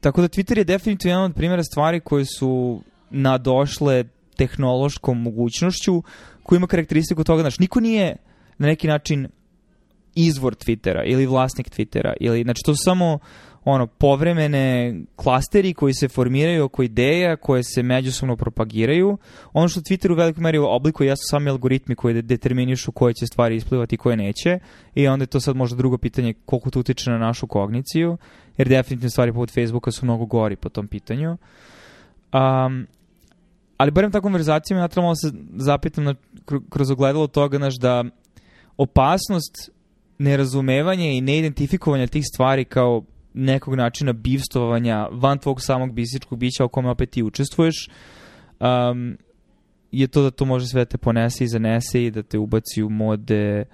tako 0.01 0.21
da 0.21 0.29
Twitter 0.29 0.59
je 0.59 0.65
definitivno 0.65 1.13
jedan 1.13 1.25
od 1.25 1.35
primjera 1.35 1.63
stvari 1.63 2.01
koje 2.01 2.25
su 2.25 2.83
nadošle 3.11 4.05
tehnološkom 4.37 5.23
mogućnošću 5.23 6.03
koja 6.43 6.57
ima 6.57 6.67
karakteristiku 6.67 7.25
toga, 7.25 7.43
znači 7.43 7.57
niko 7.61 7.81
nije 7.81 8.17
na 8.59 8.67
neki 8.67 8.87
način 8.89 9.29
izvor 10.15 10.55
Twittera 10.55 11.03
ili 11.07 11.27
vlasnik 11.27 11.71
Twittera 11.71 12.13
ili 12.21 12.43
znači 12.43 12.63
to 12.65 12.75
su 12.75 12.83
samo 12.85 13.19
ono 13.65 13.87
povremene 13.87 14.95
klasteri 15.17 15.75
koji 15.75 15.95
se 15.95 16.09
formiraju 16.09 16.65
oko 16.65 16.83
ideja 16.83 17.37
koje 17.37 17.63
se 17.63 17.83
međusobno 17.83 18.37
propagiraju. 18.37 19.19
Ono 19.53 19.69
što 19.69 19.81
Twitter 19.81 20.13
u 20.13 20.15
velikoj 20.15 20.43
meri 20.43 20.59
oblikuje 20.59 21.09
jesu 21.09 21.23
sami 21.31 21.51
algoritmi 21.51 21.95
koji 21.95 22.23
determinišu 22.23 22.93
koje 22.93 23.15
će 23.15 23.27
stvari 23.27 23.57
isplivati 23.57 23.95
i 23.95 23.99
koje 23.99 24.17
neće 24.17 24.59
i 24.95 25.09
onda 25.09 25.23
je 25.23 25.27
to 25.27 25.41
sad 25.41 25.57
možda 25.57 25.77
drugo 25.77 25.99
pitanje 25.99 26.35
koliko 26.45 26.71
to 26.71 26.81
utiče 26.81 27.11
na 27.11 27.19
našu 27.19 27.47
kogniciju 27.47 28.17
jer 28.57 28.69
definitivno 28.69 29.11
stvari 29.11 29.33
poput 29.33 29.55
Facebooka 29.55 29.91
su 29.91 30.07
mnogo 30.07 30.27
gori 30.27 30.57
po 30.57 30.69
tom 30.69 30.89
pitanju. 30.89 31.31
Um, 32.33 32.87
ali 33.77 33.91
barem 33.91 34.13
ta 34.13 34.21
konverzacija 34.21 34.79
ja 34.79 34.89
trebamo 34.89 35.13
da 35.13 35.17
se 35.17 35.37
zapitam 35.57 36.05
na, 36.05 36.15
kroz 36.71 36.91
ogledalo 36.91 37.27
toga 37.27 37.59
naš 37.59 37.75
da 37.79 38.05
opasnost 38.77 39.71
nerazumevanja 40.19 41.11
i 41.11 41.21
neidentifikovanja 41.21 42.07
tih 42.07 42.25
stvari 42.35 42.65
kao 42.65 43.05
nekog 43.35 43.75
načina 43.75 44.13
bivstovanja 44.13 45.09
van 45.13 45.39
tvog 45.39 45.63
samog 45.63 45.93
bisičkog 45.93 46.39
bića 46.39 46.65
o 46.65 46.69
kome 46.69 46.91
opet 46.91 47.11
ti 47.11 47.23
učestvuješ 47.23 47.89
um, 48.61 49.17
je 49.93 50.07
to 50.07 50.23
da 50.23 50.31
to 50.31 50.45
može 50.45 50.67
sve 50.67 50.85
te 50.85 50.99
ponese 50.99 51.45
i 51.45 51.49
zanese 51.49 52.05
i 52.05 52.11
da 52.11 52.23
te 52.23 52.39
ubaci 52.39 52.83
u 52.83 52.91
mode 52.91 53.65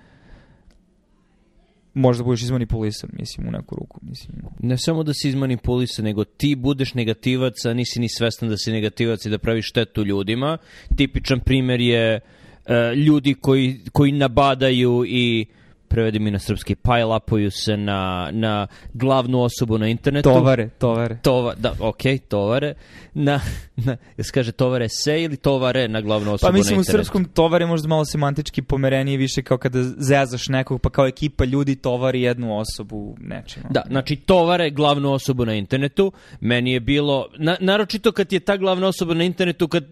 možda 1.94 2.24
budeš 2.24 2.42
izmanipulisan, 2.42 3.10
mislim, 3.12 3.48
u 3.48 3.50
neku 3.50 3.74
ruku. 3.74 4.00
Mislim. 4.02 4.36
Ne 4.60 4.78
samo 4.78 5.02
da 5.02 5.14
si 5.14 5.28
izmanipulisan, 5.28 6.04
nego 6.04 6.24
ti 6.24 6.54
budeš 6.54 6.94
negativac, 6.94 7.64
a 7.64 7.74
nisi 7.74 8.00
ni 8.00 8.08
svestan 8.08 8.48
da 8.48 8.56
si 8.56 8.72
negativac 8.72 9.26
i 9.26 9.30
da 9.30 9.38
praviš 9.38 9.68
štetu 9.68 10.04
ljudima. 10.04 10.58
Tipičan 10.96 11.40
primer 11.40 11.80
je 11.80 12.20
uh, 12.20 12.96
ljudi 12.96 13.34
koji, 13.34 13.80
koji 13.92 14.12
nabadaju 14.12 15.04
i 15.06 15.46
uh, 15.48 15.61
prevedi 15.92 16.18
mi 16.18 16.30
na 16.30 16.38
srpski, 16.38 16.74
pile-upuju 16.74 17.50
se 17.50 17.76
na, 17.76 18.28
na 18.32 18.66
glavnu 18.94 19.42
osobu 19.42 19.78
na 19.78 19.88
internetu. 19.88 20.28
Tovare, 20.28 20.68
tovare. 20.78 21.18
Tova, 21.22 21.54
da, 21.54 21.74
ok, 21.80 22.02
tovare. 22.28 22.74
Na, 23.14 23.40
na, 23.76 23.96
jel 24.16 24.24
se 24.24 24.32
kaže 24.32 24.52
tovare 24.52 24.88
se 24.88 25.22
ili 25.22 25.36
tovare 25.36 25.88
na 25.88 26.00
glavnu 26.00 26.32
osobu 26.32 26.52
pa, 26.52 26.52
mislim, 26.52 26.76
na 26.76 26.80
internetu? 26.80 26.86
Pa 26.86 26.98
mislim 26.98 27.00
u 27.00 27.04
srpskom 27.04 27.24
tovare 27.24 27.66
možda 27.66 27.88
malo 27.88 28.04
semantički 28.04 28.62
pomerenije 28.62 29.18
više 29.18 29.42
kao 29.42 29.58
kada 29.58 29.82
zezaš 29.82 30.48
nekog, 30.48 30.80
pa 30.80 30.90
kao 30.90 31.06
ekipa 31.06 31.44
ljudi 31.44 31.76
tovari 31.76 32.22
jednu 32.22 32.58
osobu 32.58 33.16
nečim. 33.20 33.62
Da, 33.70 33.82
znači 33.86 34.16
tovare 34.16 34.70
glavnu 34.70 35.12
osobu 35.12 35.44
na 35.44 35.54
internetu. 35.54 36.12
Meni 36.40 36.72
je 36.72 36.80
bilo, 36.80 37.28
na, 37.38 37.56
naročito 37.60 38.12
kad 38.12 38.32
je 38.32 38.40
ta 38.40 38.56
glavna 38.56 38.88
osoba 38.88 39.14
na 39.14 39.24
internetu, 39.24 39.68
kad 39.68 39.84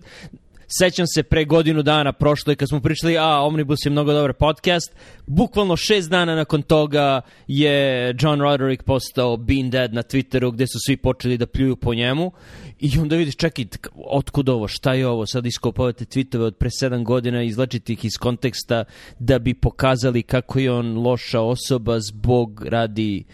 Sećam 0.78 1.06
se 1.06 1.22
pre 1.22 1.44
godinu 1.44 1.82
dana 1.82 2.12
prošlo 2.12 2.52
je 2.52 2.56
kad 2.56 2.68
smo 2.68 2.80
pričali, 2.80 3.18
a 3.18 3.40
Omnibus 3.40 3.78
je 3.84 3.90
mnogo 3.90 4.12
dobar 4.12 4.32
podcast. 4.32 4.92
Bukvalno 5.26 5.76
šest 5.76 6.10
dana 6.10 6.34
nakon 6.34 6.62
toga 6.62 7.20
je 7.46 8.08
John 8.20 8.40
Roderick 8.40 8.82
postao 8.82 9.36
Bean 9.36 9.70
Dead 9.70 9.94
na 9.94 10.02
Twitteru 10.02 10.52
gde 10.52 10.66
su 10.66 10.78
svi 10.86 10.96
počeli 10.96 11.38
da 11.38 11.46
pljuju 11.46 11.76
po 11.76 11.94
njemu. 11.94 12.32
I 12.78 12.98
onda 12.98 13.16
vidiš, 13.16 13.36
čekaj, 13.36 13.64
otkud 14.06 14.48
ovo, 14.48 14.68
šta 14.68 14.94
je 14.94 15.06
ovo? 15.06 15.26
Sad 15.26 15.46
iskopavate 15.46 16.04
tweetove 16.04 16.42
od 16.42 16.56
pre 16.56 16.68
sedam 16.70 17.04
godina, 17.04 17.42
izlačite 17.42 17.92
ih 17.92 18.04
iz 18.04 18.18
konteksta 18.20 18.84
da 19.18 19.38
bi 19.38 19.54
pokazali 19.54 20.22
kako 20.22 20.58
je 20.58 20.72
on 20.72 20.98
loša 20.98 21.40
osoba 21.40 22.00
zbog 22.00 22.64
radi 22.66 23.24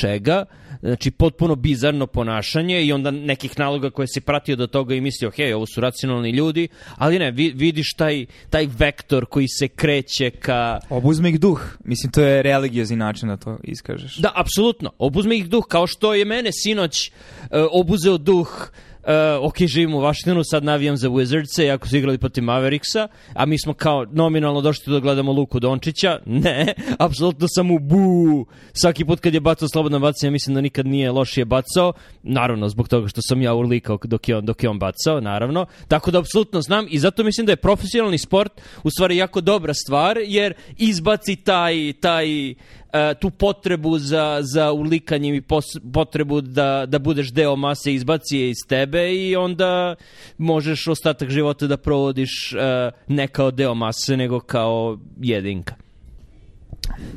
čega, 0.00 0.44
znači 0.80 1.10
potpuno 1.10 1.54
bizarno 1.54 2.06
ponašanje 2.06 2.84
i 2.84 2.92
onda 2.92 3.10
nekih 3.10 3.58
naloga 3.58 3.90
koje 3.90 4.08
si 4.08 4.20
pratio 4.20 4.56
do 4.56 4.66
toga 4.66 4.94
i 4.94 5.00
mislio, 5.00 5.30
hej, 5.30 5.52
ovo 5.52 5.66
su 5.66 5.80
racionalni 5.80 6.30
ljudi, 6.30 6.68
ali 6.96 7.18
ne, 7.18 7.30
vidiš 7.30 7.94
taj, 7.94 8.26
taj 8.50 8.68
vektor 8.78 9.26
koji 9.26 9.48
se 9.48 9.68
kreće 9.68 10.30
ka... 10.30 10.80
Obuzme 10.90 11.28
ih 11.30 11.40
duh, 11.40 11.60
mislim, 11.84 12.12
to 12.12 12.22
je 12.22 12.42
religiozni 12.42 12.96
način 12.96 13.28
da 13.28 13.36
to 13.36 13.58
iskažeš. 13.62 14.16
Da, 14.16 14.32
apsolutno, 14.34 14.92
obuzme 14.98 15.36
ih 15.36 15.48
duh, 15.48 15.64
kao 15.68 15.86
što 15.86 16.14
je 16.14 16.24
mene 16.24 16.50
sinoć 16.52 17.10
uh, 17.10 17.48
obuzeo 17.72 18.18
duh 18.18 18.70
uh, 19.06 19.48
ok, 19.48 19.56
živim 19.66 19.94
u 19.94 20.00
Washingtonu, 20.00 20.42
sad 20.44 20.64
navijam 20.64 20.96
za 20.96 21.08
Wizardse, 21.08 21.62
jako 21.62 21.88
su 21.88 21.96
igrali 21.96 22.18
protiv 22.18 22.44
Mavericksa, 22.44 23.08
a 23.34 23.46
mi 23.46 23.58
smo 23.58 23.74
kao 23.74 24.06
nominalno 24.12 24.60
došli 24.60 24.92
da 24.92 25.00
gledamo 25.00 25.32
Luku 25.32 25.60
Dončića. 25.60 26.18
Ne, 26.44 26.74
apsolutno 26.98 27.46
sam 27.48 27.70
u 27.70 27.78
bu. 27.78 28.46
Svaki 28.72 29.04
put 29.04 29.20
kad 29.20 29.34
je 29.34 29.40
bacao 29.40 29.68
slobodno 29.68 29.98
bacanje, 29.98 30.30
mislim 30.30 30.54
da 30.54 30.60
nikad 30.60 30.86
nije 30.86 31.10
lošije 31.10 31.44
bacao. 31.44 31.92
Naravno, 32.22 32.68
zbog 32.68 32.88
toga 32.88 33.08
što 33.08 33.20
sam 33.28 33.42
ja 33.42 33.54
urlikao 33.54 33.98
dok 34.04 34.28
je 34.28 34.36
on, 34.36 34.44
dok 34.44 34.62
je 34.62 34.70
on 34.70 34.78
bacao, 34.78 35.20
naravno. 35.20 35.66
Tako 35.88 36.10
da 36.10 36.18
apsolutno 36.18 36.60
znam 36.60 36.86
i 36.90 36.98
zato 36.98 37.24
mislim 37.24 37.46
da 37.46 37.52
je 37.52 37.56
profesionalni 37.56 38.18
sport 38.18 38.52
u 38.82 38.90
stvari 38.90 39.16
jako 39.16 39.40
dobra 39.40 39.74
stvar, 39.74 40.18
jer 40.26 40.54
izbaci 40.78 41.36
taj, 41.36 41.92
taj 42.00 42.54
tu 43.20 43.30
potrebu 43.30 43.98
za, 43.98 44.38
za 44.42 44.72
ulikanjem 44.72 45.34
i 45.34 45.40
pos, 45.40 45.64
potrebu 45.92 46.40
da, 46.40 46.86
da 46.86 46.98
budeš 46.98 47.32
deo 47.32 47.56
mase 47.56 47.94
izbaci 47.94 48.48
iz 48.48 48.56
tebe 48.68 49.14
i 49.14 49.36
onda 49.36 49.94
možeš 50.38 50.88
ostatak 50.88 51.30
života 51.30 51.66
da 51.66 51.76
provodiš 51.76 52.52
uh, 52.52 52.60
ne 53.08 53.28
kao 53.28 53.50
deo 53.50 53.74
mase 53.74 54.16
nego 54.16 54.40
kao 54.40 54.98
jedinka. 55.20 55.83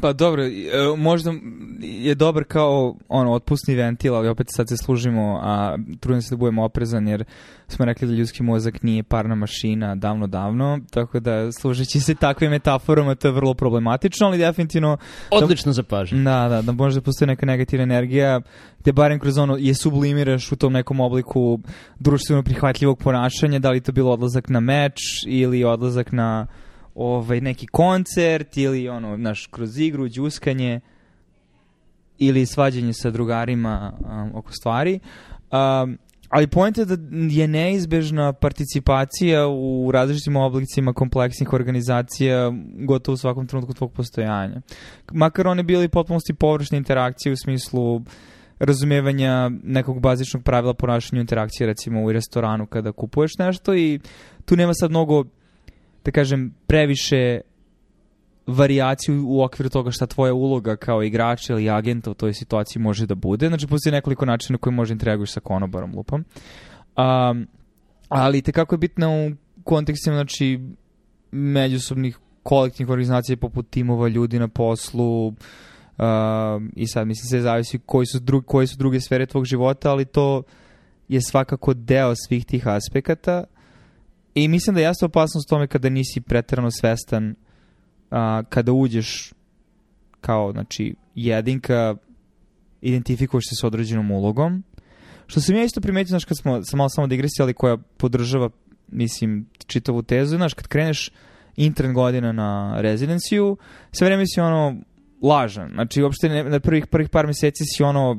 Pa 0.01 0.13
dobro, 0.13 0.43
e, 0.43 0.49
možda 0.97 1.33
je 1.79 2.15
dobar 2.15 2.43
kao 2.43 2.95
ono, 3.07 3.33
otpusni 3.33 3.75
ventil, 3.75 4.15
ali 4.15 4.27
opet 4.27 4.47
sad 4.49 4.69
se 4.69 4.77
služimo, 4.77 5.39
a 5.43 5.77
trudim 5.99 6.21
se 6.21 6.35
da 6.35 6.37
budemo 6.37 6.63
oprezan, 6.63 7.07
jer 7.07 7.23
smo 7.67 7.85
rekli 7.85 8.07
da 8.07 8.13
ljudski 8.13 8.43
mozak 8.43 8.83
nije 8.83 9.03
parna 9.03 9.35
mašina 9.35 9.95
davno, 9.95 10.27
davno, 10.27 10.79
tako 10.91 11.19
da 11.19 11.51
služeći 11.51 11.99
se 11.99 12.15
takvim 12.15 12.51
metaforama 12.51 13.15
to 13.15 13.27
je 13.27 13.31
vrlo 13.31 13.53
problematično, 13.53 14.27
ali 14.27 14.37
definitivno... 14.37 14.97
Odlično 15.31 15.69
da, 15.69 15.73
zapažen. 15.73 16.23
Da, 16.23 16.47
da, 16.49 16.61
da 16.61 16.71
možda 16.71 17.01
postoji 17.01 17.27
neka 17.27 17.45
negativna 17.45 17.83
energija, 17.83 18.41
gde 18.79 18.91
barem 18.91 19.19
kroz 19.19 19.37
ono 19.37 19.57
je 19.59 19.73
sublimiraš 19.73 20.51
u 20.51 20.55
tom 20.55 20.73
nekom 20.73 20.99
obliku 20.99 21.59
društveno 21.99 22.43
prihvatljivog 22.43 22.99
ponašanja, 22.99 23.59
da 23.59 23.69
li 23.69 23.81
to 23.81 23.91
bilo 23.91 24.11
odlazak 24.11 24.49
na 24.49 24.59
meč 24.59 24.99
ili 25.25 25.63
odlazak 25.63 26.11
na 26.11 26.47
ovaj, 26.97 27.41
neki 27.41 27.67
koncert 27.67 28.57
ili 28.57 28.89
ono, 28.89 29.17
naš, 29.17 29.47
kroz 29.47 29.79
igru, 29.79 30.09
džuskanje 30.09 30.79
ili 32.17 32.45
svađanje 32.45 32.93
sa 32.93 33.09
drugarima 33.09 33.93
um, 33.99 34.35
oko 34.35 34.51
stvari. 34.51 34.99
Um, 35.51 35.97
ali 36.29 36.47
point 36.47 36.77
je 36.77 36.85
da 36.85 36.97
je 37.41 37.47
neizbežna 37.47 38.33
participacija 38.33 39.47
u 39.47 39.91
različitim 39.93 40.35
oblicima 40.35 40.93
kompleksnih 40.93 41.53
organizacija 41.53 42.51
gotovo 42.79 43.13
u 43.13 43.17
svakom 43.17 43.47
trenutku 43.47 43.73
tvog 43.73 43.93
postojanja. 43.93 44.61
Makar 45.11 45.47
one 45.47 45.63
bili 45.63 45.89
potpunosti 45.89 46.33
površne 46.33 46.77
interakcije 46.77 47.33
u 47.33 47.37
smislu 47.37 48.01
razumevanja 48.59 49.49
nekog 49.63 49.99
bazičnog 49.99 50.43
pravila 50.43 50.73
ponašanja 50.73 51.21
interakcije 51.21 51.67
recimo 51.67 52.03
u 52.03 52.11
restoranu 52.11 52.65
kada 52.65 52.91
kupuješ 52.91 53.31
nešto 53.39 53.75
i 53.75 53.99
tu 54.45 54.55
nema 54.55 54.73
sad 54.73 54.89
mnogo 54.89 55.23
da 56.07 56.11
kažem, 56.11 56.53
previše 56.67 57.41
varijaciju 58.47 59.23
u 59.27 59.43
okviru 59.43 59.69
toga 59.69 59.91
šta 59.91 60.05
tvoja 60.05 60.33
uloga 60.33 60.75
kao 60.75 61.03
igrača 61.03 61.53
ili 61.53 61.69
agenta 61.69 62.11
u 62.11 62.13
toj 62.13 62.33
situaciji 62.33 62.81
može 62.81 63.05
da 63.05 63.15
bude. 63.15 63.47
Znači, 63.47 63.67
postoji 63.67 63.93
nekoliko 63.93 64.25
načina 64.25 64.57
koji 64.57 64.73
može 64.73 64.93
interaguješ 64.93 65.31
sa 65.31 65.39
konobarom, 65.39 65.95
lupom. 65.95 66.25
Um, 66.97 67.47
ali 68.09 68.41
te 68.41 68.51
kako 68.51 68.75
je 68.75 68.79
bitno 68.79 69.09
u 69.09 69.31
kontekstima, 69.63 70.15
znači, 70.15 70.59
međusobnih 71.31 72.19
kolektivnih 72.43 72.89
organizacija 72.89 73.37
poput 73.37 73.69
timova 73.69 74.07
ljudi 74.07 74.39
na 74.39 74.47
poslu, 74.47 75.33
Uh, 75.97 76.03
i 76.75 76.87
sad 76.87 77.07
mislim 77.07 77.29
se 77.29 77.41
zavisi 77.41 77.79
koji 77.85 78.05
su, 78.05 78.19
drug, 78.19 78.45
koje 78.45 78.67
su 78.67 78.77
druge 78.77 78.99
sfere 78.99 79.25
tvog 79.25 79.45
života, 79.45 79.91
ali 79.91 80.05
to 80.05 80.43
je 81.07 81.21
svakako 81.21 81.73
deo 81.73 82.13
svih 82.15 82.45
tih 82.45 82.67
aspekata 82.67 83.43
I 84.37 84.47
mislim 84.47 84.75
da 84.75 84.81
jeste 84.81 85.05
opasnost 85.05 85.49
tome 85.49 85.67
kada 85.67 85.89
nisi 85.89 86.21
preterano 86.21 86.71
svestan 86.71 87.35
a, 88.11 88.43
kada 88.49 88.71
uđeš 88.71 89.33
kao, 90.21 90.51
znači, 90.51 90.95
jedinka, 91.15 91.95
identifikuješ 92.81 93.43
se 93.49 93.55
s 93.61 93.63
određenom 93.63 94.11
ulogom. 94.11 94.63
Što 95.27 95.41
sam 95.41 95.55
ja 95.55 95.63
isto 95.63 95.81
primetio, 95.81 96.09
znaš, 96.09 96.25
kad 96.25 96.37
smo, 96.37 96.63
sam 96.63 96.77
malo 96.77 96.89
samo 96.89 97.07
digresija, 97.07 97.43
ali 97.43 97.53
koja 97.53 97.77
podržava, 97.77 98.49
mislim, 98.87 99.49
čitavu 99.67 100.03
tezu, 100.03 100.35
znaš, 100.35 100.53
kad 100.53 100.67
kreneš 100.67 101.11
intern 101.55 101.93
godina 101.93 102.31
na 102.31 102.81
rezidenciju, 102.81 103.57
sve 103.91 104.05
vreme 104.05 104.23
si 104.27 104.41
ono, 104.41 104.75
lažan. 105.21 105.71
Znači, 105.73 106.03
uopšte 106.03 106.29
ne, 106.29 106.43
na 106.43 106.59
prvih, 106.59 106.87
prvih 106.87 107.09
par 107.09 107.27
meseci 107.27 107.63
si 107.65 107.83
ono, 107.83 108.17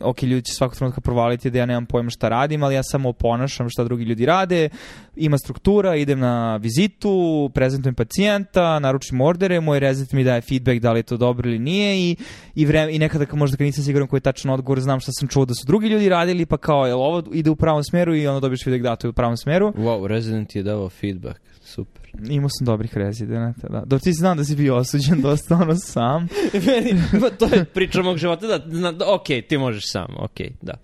ok, 0.00 0.22
ljudi 0.22 0.44
će 0.44 0.52
svakog 0.52 0.76
trenutka 0.76 1.00
provaliti 1.00 1.50
da 1.50 1.58
ja 1.58 1.66
nemam 1.66 1.86
pojma 1.86 2.10
šta 2.10 2.28
radim, 2.28 2.62
ali 2.62 2.74
ja 2.74 2.82
samo 2.82 3.08
oponašam 3.08 3.70
šta 3.70 3.84
drugi 3.84 4.04
ljudi 4.04 4.26
rade, 4.26 4.68
ima 5.16 5.38
struktura, 5.38 5.96
idem 5.96 6.18
na 6.18 6.56
vizitu, 6.56 7.50
prezentujem 7.54 7.94
pacijenta, 7.94 8.78
naručim 8.78 9.20
ordere, 9.20 9.60
moj 9.60 9.80
rezident 9.80 10.12
mi 10.12 10.24
daje 10.24 10.40
feedback 10.40 10.80
da 10.80 10.92
li 10.92 10.98
je 10.98 11.02
to 11.02 11.16
dobro 11.16 11.48
ili 11.48 11.58
nije 11.58 12.10
i, 12.10 12.16
i, 12.54 12.66
vreme, 12.66 12.94
i 12.94 12.98
nekada 12.98 13.26
kad 13.26 13.38
možda 13.38 13.56
kad 13.56 13.64
nisam 13.64 13.84
siguran 13.84 14.08
koji 14.08 14.18
je 14.18 14.22
tačan 14.22 14.50
odgovor, 14.50 14.80
znam 14.80 15.00
šta 15.00 15.12
sam 15.12 15.28
čuo 15.28 15.44
da 15.44 15.54
su 15.54 15.66
drugi 15.66 15.88
ljudi 15.88 16.08
radili, 16.08 16.46
pa 16.46 16.56
kao, 16.56 16.86
jel 16.86 17.00
ovo 17.00 17.22
ide 17.32 17.50
u 17.50 17.56
pravom 17.56 17.84
smeru 17.84 18.14
i 18.16 18.26
onda 18.26 18.40
dobiješ 18.40 18.64
feedback 18.64 18.82
da 18.82 18.96
to 18.96 19.06
je 19.06 19.10
u 19.10 19.12
pravom 19.12 19.36
smeru. 19.36 19.72
Wow, 19.72 20.06
rezident 20.06 20.56
je 20.56 20.62
davao 20.62 20.88
feedback, 20.88 21.40
super. 21.70 22.10
Imao 22.28 22.48
sam 22.48 22.64
dobrih 22.64 22.96
rezidenata, 22.96 23.68
da. 23.68 23.82
Dok 23.86 24.02
ti 24.02 24.12
znam 24.12 24.36
da 24.36 24.44
si 24.44 24.56
bio 24.56 24.76
osuđen 24.76 25.20
dosta 25.28 25.54
ono 25.54 25.76
sam. 25.76 26.28
Meni, 26.66 27.02
pa 27.20 27.30
to 27.30 27.54
je 27.54 27.64
priča 27.64 28.02
mog 28.02 28.16
života, 28.16 28.46
da, 28.46 28.58
da, 28.58 28.92
da 28.92 29.14
ok, 29.14 29.26
ti 29.48 29.58
možeš 29.58 29.92
sam, 29.92 30.16
ok, 30.18 30.40
da. 30.62 30.74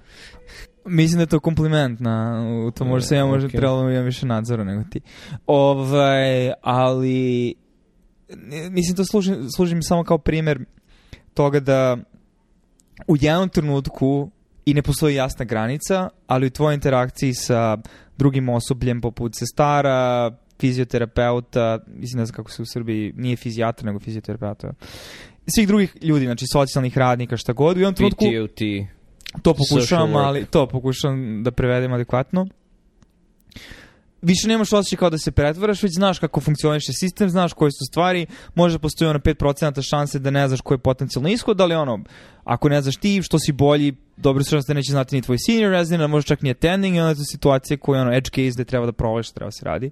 Mislim 0.84 1.18
da 1.18 1.22
je 1.22 1.26
to 1.26 1.40
kompliment 1.40 2.00
na, 2.00 2.42
to 2.74 2.84
možda 2.84 3.08
se 3.08 3.16
ja 3.16 3.26
možda 3.26 3.48
okay. 3.48 3.56
trebalo 3.56 3.84
da 3.84 3.90
imam 3.92 4.04
više 4.04 4.26
nadzora 4.26 4.64
nego 4.64 4.84
ti. 4.90 5.00
Ovaj, 5.46 6.52
ali 6.62 7.54
mislim 8.70 8.96
to 8.96 9.04
služi, 9.04 9.34
služi 9.56 9.74
mi 9.74 9.82
samo 9.82 10.04
kao 10.04 10.18
primer 10.18 10.64
toga 11.34 11.60
da 11.60 11.96
u 13.06 13.16
jednom 13.20 13.48
trenutku 13.48 14.30
i 14.64 14.74
ne 14.74 14.82
postoji 14.82 15.14
jasna 15.14 15.44
granica, 15.44 16.08
ali 16.26 16.46
u 16.46 16.50
tvojoj 16.50 16.74
interakciji 16.74 17.34
sa 17.34 17.78
drugim 18.16 18.48
osobljem 18.48 19.00
poput 19.00 19.34
sestara, 19.34 20.30
fizioterapeuta, 20.60 21.78
mislim 21.86 22.18
ne 22.18 22.26
znam 22.26 22.36
kako 22.36 22.50
se 22.50 22.62
u 22.62 22.66
Srbiji, 22.66 23.12
nije 23.16 23.36
fizijatra 23.36 23.86
nego 23.86 24.00
fizioterapeuta, 24.00 24.72
svih 25.54 25.68
drugih 25.68 25.96
ljudi, 26.02 26.24
znači 26.24 26.44
socijalnih 26.52 26.98
radnika, 26.98 27.36
šta 27.36 27.52
god. 27.52 27.76
U 27.76 27.80
jednom 27.80 27.94
trenutku... 27.94 28.24
PTOT. 28.24 28.60
To 29.42 29.54
pokušavam, 29.54 30.16
ali 30.16 30.44
to 30.44 30.66
pokušavam 30.66 31.42
da 31.42 31.50
prevedem 31.50 31.92
adekvatno. 31.92 32.46
Više 34.22 34.48
nemaš 34.48 34.72
osjećaj 34.72 34.96
kao 34.96 35.10
da 35.10 35.18
se 35.18 35.32
pretvaraš, 35.32 35.82
već 35.82 35.92
znaš 35.94 36.18
kako 36.18 36.40
funkcioniše 36.40 36.92
sistem, 36.92 37.28
znaš 37.28 37.52
koje 37.52 37.70
su 37.70 37.84
stvari, 37.90 38.26
može 38.54 38.78
postoji 38.78 39.08
ono 39.08 39.18
5% 39.18 39.88
šanse 39.90 40.18
da 40.18 40.30
ne 40.30 40.48
znaš 40.48 40.60
koji 40.60 40.76
je 40.76 40.82
potencijalni 40.82 41.32
ishod, 41.32 41.60
ali 41.60 41.74
ono, 41.74 42.04
ako 42.44 42.68
ne 42.68 42.82
znaš 42.82 42.96
ti, 42.96 43.22
što 43.22 43.38
si 43.38 43.52
bolji, 43.52 43.94
dobro 44.16 44.44
se 44.44 44.56
da 44.68 44.74
neće 44.74 44.92
znati 44.92 45.16
ni 45.16 45.22
tvoj 45.22 45.36
senior 45.46 45.70
resident, 45.70 46.02
a 46.02 46.06
može 46.06 46.26
čak 46.26 46.42
ni 46.42 46.50
attending, 46.50 46.96
i 46.96 47.00
onda 47.00 47.10
je 47.10 47.16
to 47.16 47.22
situacija 47.24 47.76
koja 47.76 47.98
je 47.98 48.02
ono 48.02 48.16
edge 48.16 48.30
case 48.30 48.54
gde 48.54 48.64
treba 48.64 48.86
da 48.86 48.92
provališ, 48.92 49.30
treba 49.30 49.46
da 49.48 49.52
se 49.52 49.64
radi. 49.64 49.90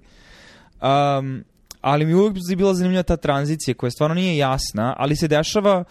Um, 0.81 1.43
ali 1.81 2.05
mi 2.05 2.11
je 2.49 2.55
bila 2.55 2.73
zanimljiva 2.73 3.03
ta 3.03 3.17
tranzicija 3.17 3.75
koja 3.75 3.91
stvarno 3.91 4.15
nije 4.15 4.37
jasna, 4.37 4.95
ali 4.97 5.15
se 5.15 5.27
dešava 5.27 5.83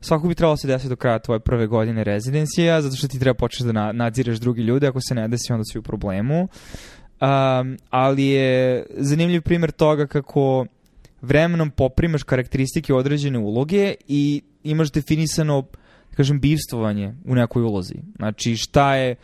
svako 0.00 0.28
bi 0.28 0.34
trebalo 0.34 0.54
da 0.54 0.56
se 0.56 0.66
desiti 0.66 0.88
do 0.88 0.96
kraja 0.96 1.18
tvoje 1.18 1.40
prve 1.40 1.66
godine 1.66 2.04
rezidencija, 2.04 2.82
zato 2.82 2.96
što 2.96 3.08
ti 3.08 3.18
treba 3.18 3.34
početi 3.34 3.72
da 3.72 3.92
nadzireš 3.92 4.38
drugi 4.38 4.62
ljude, 4.62 4.86
ako 4.86 5.00
se 5.00 5.14
ne 5.14 5.28
desi 5.28 5.52
onda 5.52 5.64
si 5.64 5.78
u 5.78 5.82
problemu. 5.82 6.40
Um, 6.40 7.78
ali 7.90 8.24
je 8.24 8.86
zanimljiv 8.96 9.42
primjer 9.42 9.70
toga 9.70 10.06
kako 10.06 10.66
vremenom 11.22 11.70
poprimaš 11.70 12.22
karakteristike 12.22 12.94
određene 12.94 13.38
uloge 13.38 13.94
i 14.08 14.42
imaš 14.62 14.92
definisano, 14.92 15.62
da 16.10 16.16
kažem, 16.16 16.40
bivstvovanje 16.40 17.14
u 17.24 17.34
nekoj 17.34 17.62
ulozi. 17.62 17.94
Znači 18.16 18.56
šta 18.56 18.94
je 18.94 19.16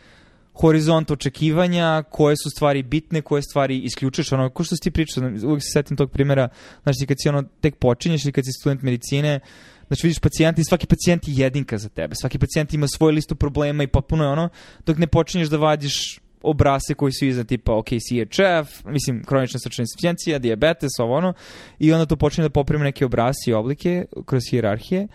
horizont 0.53 1.11
očekivanja, 1.11 2.03
koje 2.09 2.35
su 2.37 2.49
stvari 2.49 2.83
bitne, 2.83 3.21
koje 3.21 3.41
stvari 3.41 3.79
isključuješ, 3.79 4.31
ono, 4.31 4.49
ko 4.49 4.63
što 4.63 4.75
si 4.75 4.81
ti 4.81 4.91
pričao, 4.91 5.23
uvijek 5.23 5.63
se 5.63 5.69
setim 5.73 5.97
tog 5.97 6.11
primjera, 6.11 6.49
znači 6.83 7.05
kad 7.07 7.17
si 7.19 7.29
ono 7.29 7.43
tek 7.61 7.75
počinješ 7.75 8.25
ili 8.25 8.31
kad 8.31 8.45
si 8.45 8.51
student 8.51 8.81
medicine, 8.81 9.39
znači 9.87 10.07
vidiš 10.07 10.19
pacijenta 10.19 10.61
i 10.61 10.65
svaki 10.65 10.87
pacijent 10.87 11.27
je 11.27 11.33
jedinka 11.37 11.77
za 11.77 11.89
tebe, 11.89 12.15
svaki 12.15 12.39
pacijent 12.39 12.73
ima 12.73 12.87
svoju 12.87 13.13
listu 13.13 13.35
problema 13.35 13.83
i 13.83 13.87
potpuno 13.87 14.23
je 14.23 14.29
ono, 14.29 14.49
dok 14.85 14.97
ne 14.97 15.07
počinješ 15.07 15.47
da 15.47 15.57
vadiš 15.57 16.19
obrase 16.43 16.93
koji 16.93 17.11
su 17.11 17.25
iza 17.25 17.43
tipa 17.43 17.77
ok, 17.77 17.87
CHF, 17.87 18.85
mislim 18.85 19.23
kronična 19.23 19.59
srčana 19.59 19.83
insuficijencija, 19.83 20.39
diabetes, 20.39 20.91
ovo 20.99 21.15
ono, 21.15 21.33
i 21.79 21.93
onda 21.93 22.05
to 22.05 22.15
počinje 22.15 22.47
da 22.47 22.49
poprima 22.49 22.83
neke 22.83 23.05
obrase 23.05 23.51
i 23.51 23.53
oblike 23.53 24.05
kroz 24.25 24.43
hijerarhije, 24.49 25.07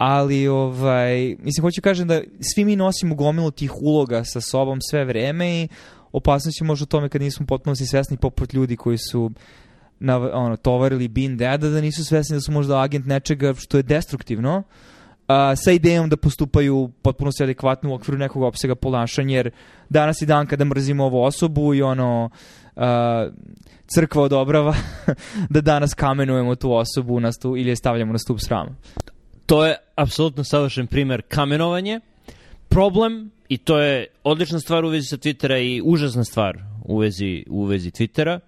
ali 0.00 0.48
ovaj, 0.48 1.36
mislim, 1.42 1.62
hoću 1.62 1.82
kažem 1.82 2.08
da 2.08 2.20
svi 2.40 2.64
mi 2.64 2.76
nosimo 2.76 3.14
gomilu 3.14 3.50
tih 3.50 3.72
uloga 3.80 4.24
sa 4.24 4.40
sobom 4.40 4.78
sve 4.90 5.04
vreme 5.04 5.62
i 5.62 5.68
opasnost 6.12 6.60
je 6.60 6.66
možda 6.66 6.82
u 6.82 6.86
tome 6.86 7.08
kad 7.08 7.22
nismo 7.22 7.46
potpuno 7.46 7.76
svesni 7.76 8.16
poput 8.16 8.54
ljudi 8.54 8.76
koji 8.76 8.98
su 8.98 9.30
na, 9.98 10.16
ono, 10.16 10.56
tovarili 10.56 11.08
bin 11.08 11.36
deda, 11.36 11.68
da 11.68 11.80
nisu 11.80 12.04
svesni 12.04 12.36
da 12.36 12.40
su 12.40 12.52
možda 12.52 12.80
agent 12.80 13.06
nečega 13.06 13.54
što 13.54 13.76
je 13.76 13.82
destruktivno, 13.82 14.58
uh, 14.58 14.64
sa 15.56 15.72
idejom 15.72 16.08
da 16.08 16.16
postupaju 16.16 16.90
potpuno 17.02 17.32
se 17.32 17.44
adekvatno 17.44 17.90
u 17.90 17.94
okviru 17.94 18.18
nekog 18.18 18.42
opsega 18.42 18.74
ponašanja, 18.74 19.36
jer 19.36 19.50
danas 19.88 20.22
je 20.22 20.26
dan 20.26 20.46
kada 20.46 20.64
mrzimo 20.64 21.04
ovu 21.04 21.22
osobu 21.22 21.74
i 21.74 21.82
ono, 21.82 22.30
uh, 22.76 22.82
crkva 23.86 24.22
odobrava 24.22 24.74
da 25.54 25.60
danas 25.60 25.94
kamenujemo 25.94 26.54
tu 26.54 26.72
osobu 26.72 27.20
na 27.20 27.32
stu, 27.32 27.56
ili 27.56 27.68
je 27.68 27.76
stavljamo 27.76 28.12
na 28.12 28.18
stup 28.18 28.38
srama 28.40 28.74
to 29.50 29.66
je 29.66 29.76
apsolutno 29.94 30.44
savršen 30.44 30.86
primer 30.86 31.22
kamenovanje. 31.28 32.00
Problem, 32.68 33.30
i 33.48 33.58
to 33.58 33.78
je 33.78 34.06
odlična 34.24 34.60
stvar 34.60 34.84
u 34.84 34.88
vezi 34.88 35.06
sa 35.06 35.16
Twittera 35.16 35.58
i 35.58 35.82
užasna 35.84 36.24
stvar 36.24 36.58
u 36.84 36.98
vezi, 36.98 37.44
u 37.48 37.64
vezi 37.64 37.90
Twittera, 37.90 38.38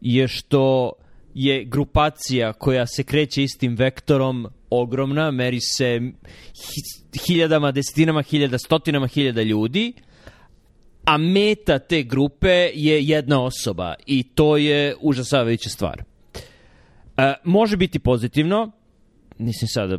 je 0.00 0.28
što 0.28 0.92
je 1.34 1.64
grupacija 1.64 2.52
koja 2.52 2.86
se 2.86 3.02
kreće 3.02 3.42
istim 3.42 3.76
vektorom 3.76 4.46
ogromna, 4.70 5.30
meri 5.30 5.60
se 5.60 6.00
hiljadama, 7.26 7.72
desetinama 7.72 8.22
hiljada, 8.22 8.58
stotinama 8.58 9.06
hiljada 9.06 9.42
ljudi, 9.42 9.92
a 11.04 11.16
meta 11.16 11.78
te 11.78 12.02
grupe 12.02 12.70
je 12.74 13.02
jedna 13.04 13.42
osoba 13.44 13.94
i 14.06 14.22
to 14.22 14.56
je 14.56 14.94
užasavajuća 15.00 15.70
stvar. 15.70 16.02
E, 17.16 17.34
može 17.44 17.76
biti 17.76 17.98
pozitivno, 17.98 18.70
nisam 19.38 19.68
sada 19.68 19.98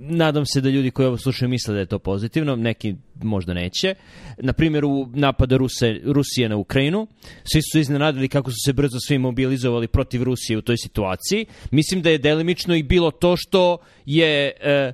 nadam 0.00 0.46
se 0.46 0.60
da 0.60 0.68
ljudi 0.68 0.90
koji 0.90 1.06
ovo 1.06 1.16
slušaju 1.16 1.48
misle 1.48 1.74
da 1.74 1.80
je 1.80 1.86
to 1.86 1.98
pozitivno, 1.98 2.56
neki 2.56 2.94
možda 3.22 3.54
neće. 3.54 3.94
Na 4.38 4.52
primjer, 4.52 4.84
u 4.84 5.08
napada 5.14 5.56
Ruse, 5.56 6.00
Rusije 6.04 6.48
na 6.48 6.56
Ukrajinu, 6.56 7.06
svi 7.52 7.60
su 7.72 7.78
iznenadili 7.78 8.28
kako 8.28 8.50
su 8.50 8.56
se 8.64 8.72
brzo 8.72 8.98
svi 9.06 9.18
mobilizovali 9.18 9.88
protiv 9.88 10.22
Rusije 10.22 10.58
u 10.58 10.62
toj 10.62 10.76
situaciji. 10.76 11.46
Mislim 11.70 12.02
da 12.02 12.10
je 12.10 12.18
delimično 12.18 12.74
i 12.74 12.82
bilo 12.82 13.10
to 13.10 13.36
što 13.36 13.78
je... 14.06 14.52
E, 14.60 14.92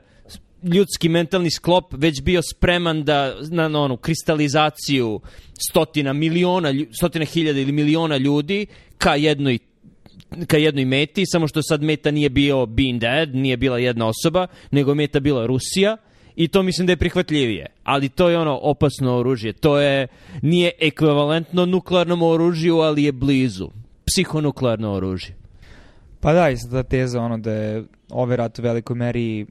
ljudski 0.65 1.09
mentalni 1.09 1.51
sklop 1.51 1.95
već 1.97 2.23
bio 2.23 2.43
spreman 2.43 3.05
da 3.05 3.35
na, 3.51 3.69
na 3.69 3.81
onu 3.81 3.97
kristalizaciju 3.97 5.21
stotina 5.71 6.13
miliona, 6.13 6.73
stotina 6.99 7.25
hiljada 7.25 7.61
ili 7.61 7.73
miliona 7.73 8.17
ljudi 8.17 8.67
ka 8.99 9.15
jednoj 9.15 9.59
ka 10.47 10.57
jednoj 10.57 10.85
meti, 10.85 11.27
samo 11.27 11.49
što 11.49 11.63
sad 11.63 11.83
meta 11.83 12.11
nije 12.11 12.29
bio 12.29 12.67
Being 12.67 13.01
Dead, 13.01 13.35
nije 13.35 13.57
bila 13.57 13.79
jedna 13.79 14.07
osoba, 14.07 14.47
nego 14.71 14.95
meta 14.95 15.21
bila 15.21 15.47
Rusija 15.47 15.97
i 16.37 16.49
to 16.49 16.63
mislim 16.63 16.87
da 16.87 16.93
je 16.93 16.97
prihvatljivije. 16.97 17.67
Ali 17.85 18.09
to 18.09 18.29
je 18.29 18.39
ono 18.39 18.59
opasno 18.63 19.17
oružje. 19.17 19.53
To 19.53 19.81
je, 19.81 20.07
nije 20.43 20.71
ekvivalentno 20.81 21.67
nuklearnom 21.67 22.23
oružju, 22.23 22.79
ali 22.79 23.05
je 23.05 23.13
blizu. 23.13 23.69
Psihonuklearno 24.07 24.93
oružje. 24.93 25.37
Pa 26.21 26.33
da, 26.33 26.51
i 26.51 26.57
ta 26.71 26.83
teza 26.83 27.21
ono 27.21 27.39
da 27.39 27.53
je 27.53 27.85
ovaj 28.11 28.37
rat 28.37 28.59
u 28.59 28.63
velikoj 28.63 28.97
meri 28.97 29.47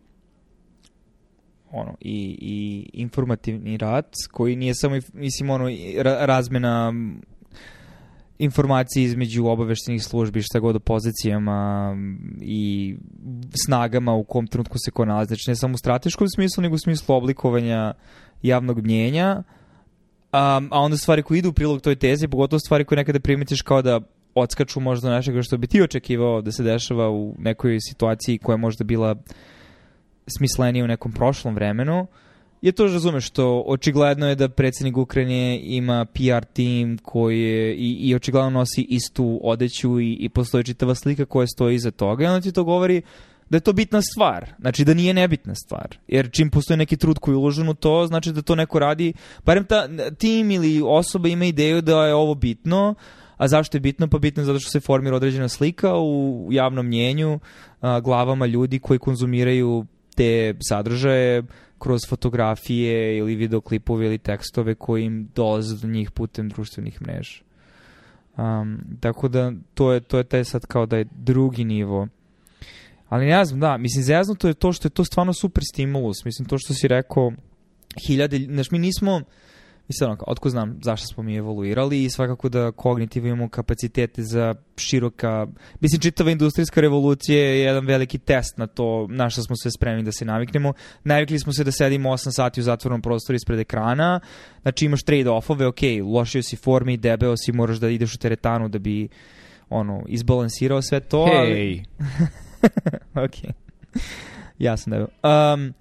ono, 1.71 1.95
i, 1.99 2.37
i 2.41 2.89
informativni 2.93 3.77
rat, 3.77 4.15
koji 4.31 4.55
nije 4.55 4.75
samo, 4.75 4.95
mislim, 5.13 5.49
ono, 5.49 5.69
razmena 6.01 6.93
informacije 8.39 9.03
između 9.03 9.45
obaveštenih 9.45 10.03
službi, 10.03 10.41
šta 10.41 10.59
god 10.59 10.75
o 10.75 10.79
pozicijama 10.79 11.95
i 12.41 12.95
snagama 13.65 14.13
u 14.13 14.23
kom 14.23 14.47
trenutku 14.47 14.77
se 14.85 14.91
ko 14.91 15.05
nalazi. 15.05 15.27
Znači 15.27 15.49
ne 15.49 15.55
samo 15.55 15.73
u 15.73 15.77
strateškom 15.77 16.27
smislu, 16.29 16.61
nego 16.61 16.75
u 16.75 16.79
smislu 16.79 17.15
oblikovanja 17.15 17.93
javnog 18.41 18.81
mnjenja, 18.83 19.35
um, 19.37 20.69
a 20.71 20.79
onda 20.79 20.97
stvari 20.97 21.23
koje 21.23 21.37
idu 21.37 21.49
u 21.49 21.53
prilog 21.53 21.81
toj 21.81 21.95
tezi, 21.95 22.27
pogotovo 22.27 22.59
stvari 22.59 22.85
koje 22.85 22.97
nekada 22.97 23.19
primetiš 23.19 23.61
kao 23.61 23.81
da 23.81 24.01
odskaču 24.35 24.79
možda 24.79 25.15
nečega 25.15 25.41
što 25.41 25.57
bi 25.57 25.67
ti 25.67 25.81
očekivao 25.81 26.41
da 26.41 26.51
se 26.51 26.63
dešava 26.63 27.09
u 27.09 27.35
nekoj 27.37 27.77
situaciji 27.79 28.37
koja 28.37 28.53
je 28.53 28.57
možda 28.57 28.83
bila 28.83 29.15
smislenija 30.27 30.85
u 30.85 30.87
nekom 30.87 31.11
prošlom 31.11 31.55
vremenu. 31.55 32.01
Uh, 32.01 32.07
je 32.63 32.71
to 32.71 32.87
razumeš 32.87 33.25
što 33.25 33.63
očigledno 33.67 34.29
je 34.29 34.35
da 34.35 34.49
predsednik 34.49 34.97
Ukrajine 34.97 35.59
ima 35.63 36.05
PR 36.05 36.45
tim 36.53 36.97
koji 36.97 37.41
je 37.41 37.75
i, 37.75 37.91
i 37.91 38.15
očigledno 38.15 38.49
nosi 38.49 38.81
istu 38.89 39.39
odeću 39.43 39.99
i, 39.99 40.13
i 40.13 40.29
postoji 40.29 40.63
čitava 40.63 40.95
slika 40.95 41.25
koja 41.25 41.47
stoji 41.47 41.75
iza 41.75 41.91
toga 41.91 42.23
i 42.23 42.27
onda 42.27 42.41
ti 42.41 42.51
to 42.51 42.63
govori 42.63 43.01
da 43.49 43.57
je 43.57 43.61
to 43.61 43.73
bitna 43.73 44.01
stvar, 44.01 44.53
znači 44.59 44.85
da 44.85 44.93
nije 44.93 45.13
nebitna 45.13 45.55
stvar. 45.55 45.97
Jer 46.07 46.31
čim 46.31 46.49
postoji 46.49 46.77
neki 46.77 46.97
trud 46.97 47.19
koji 47.19 47.33
je 47.33 47.37
uložen 47.37 47.69
u 47.69 47.73
to, 47.73 48.07
znači 48.07 48.31
da 48.31 48.41
to 48.41 48.55
neko 48.55 48.79
radi, 48.79 49.13
barem 49.45 49.65
ta 49.65 49.87
tim 50.17 50.51
ili 50.51 50.81
osoba 50.85 51.27
ima 51.27 51.45
ideju 51.45 51.81
da 51.81 52.05
je 52.05 52.13
ovo 52.13 52.35
bitno, 52.35 52.95
A 53.37 53.47
zašto 53.47 53.77
je 53.77 53.81
bitno? 53.81 54.07
Pa 54.07 54.17
bitno 54.17 54.41
je 54.41 54.45
zato 54.45 54.59
što 54.59 54.69
se 54.69 54.79
formira 54.79 55.15
određena 55.15 55.49
slika 55.49 55.95
u 55.97 56.47
javnom 56.51 56.85
mnjenju, 56.85 57.39
a, 57.81 57.99
glavama 57.99 58.45
ljudi 58.45 58.79
koji 58.79 58.99
konzumiraju 58.99 59.85
te 60.15 60.53
sadržaje 60.69 61.43
kroz 61.79 62.01
fotografije 62.09 63.17
ili 63.17 63.35
videoklipove 63.35 64.05
ili 64.05 64.17
tekstove 64.17 64.75
koji 64.75 65.05
im 65.05 65.29
dolaze 65.35 65.75
do 65.81 65.87
njih 65.87 66.11
putem 66.11 66.49
društvenih 66.49 67.01
mreža. 67.01 67.43
Um, 68.37 68.79
tako 68.99 69.27
da 69.27 69.51
to 69.73 69.93
je, 69.93 69.99
to 69.99 70.17
je 70.17 70.23
taj 70.23 70.45
sad 70.45 70.65
kao 70.65 70.85
da 70.85 70.97
je 70.97 71.05
drugi 71.11 71.63
nivo. 71.63 72.07
Ali 73.09 73.25
ne 73.25 73.45
znam, 73.45 73.59
da, 73.59 73.77
mislim, 73.77 74.03
zeznuto 74.03 74.47
je 74.47 74.53
to 74.53 74.73
što 74.73 74.87
je 74.87 74.89
to 74.89 75.05
stvarno 75.05 75.33
super 75.33 75.63
stimulus. 75.73 76.25
Mislim, 76.25 76.47
to 76.47 76.57
što 76.57 76.73
si 76.73 76.87
rekao, 76.87 77.31
hiljade, 78.07 78.39
znaš, 78.39 78.71
mi 78.71 78.79
nismo, 78.79 79.21
mislim, 79.87 80.09
ono, 80.09 80.23
otko 80.27 80.49
znam 80.49 80.79
zašto 80.83 81.07
smo 81.07 81.23
mi 81.23 81.35
evoluirali 81.35 82.03
i 82.03 82.09
svakako 82.09 82.49
da 82.49 82.71
kognitivno 82.71 83.29
imamo 83.29 83.49
kapacitete 83.49 84.23
za 84.23 84.55
široka, 84.77 85.47
mislim, 85.79 86.01
čitava 86.01 86.31
industrijska 86.31 86.81
revolucija 86.81 87.39
je 87.39 87.59
jedan 87.59 87.85
veliki 87.85 88.17
test 88.17 88.57
na 88.57 88.67
to 88.67 89.07
na 89.09 89.29
što 89.29 89.43
smo 89.43 89.55
sve 89.55 89.71
spremni 89.71 90.03
da 90.03 90.11
se 90.11 90.25
naviknemo. 90.25 90.73
Navikli 91.03 91.39
smo 91.39 91.53
se 91.53 91.63
da 91.63 91.71
sedimo 91.71 92.09
8 92.09 92.31
sati 92.31 92.59
u 92.59 92.63
zatvornom 92.63 93.01
prostoru 93.01 93.35
ispred 93.35 93.59
ekrana, 93.59 94.19
znači 94.61 94.85
imaš 94.85 95.03
trade-offove, 95.03 95.65
ok, 95.65 96.13
lošio 96.13 96.43
si 96.43 96.55
formi, 96.55 96.97
debeo 96.97 97.37
si, 97.37 97.51
moraš 97.51 97.77
da 97.77 97.89
ideš 97.89 98.15
u 98.15 98.17
teretanu 98.17 98.69
da 98.69 98.79
bi 98.79 99.07
ono, 99.69 100.03
izbalansirao 100.07 100.81
sve 100.81 100.99
to. 100.99 101.25
Hej! 101.25 101.39
Ali... 101.39 101.83
ok. 103.25 103.53
Ja 104.59 104.77
sam 104.77 104.91
debel. 104.91 105.07
Um, 105.23 105.73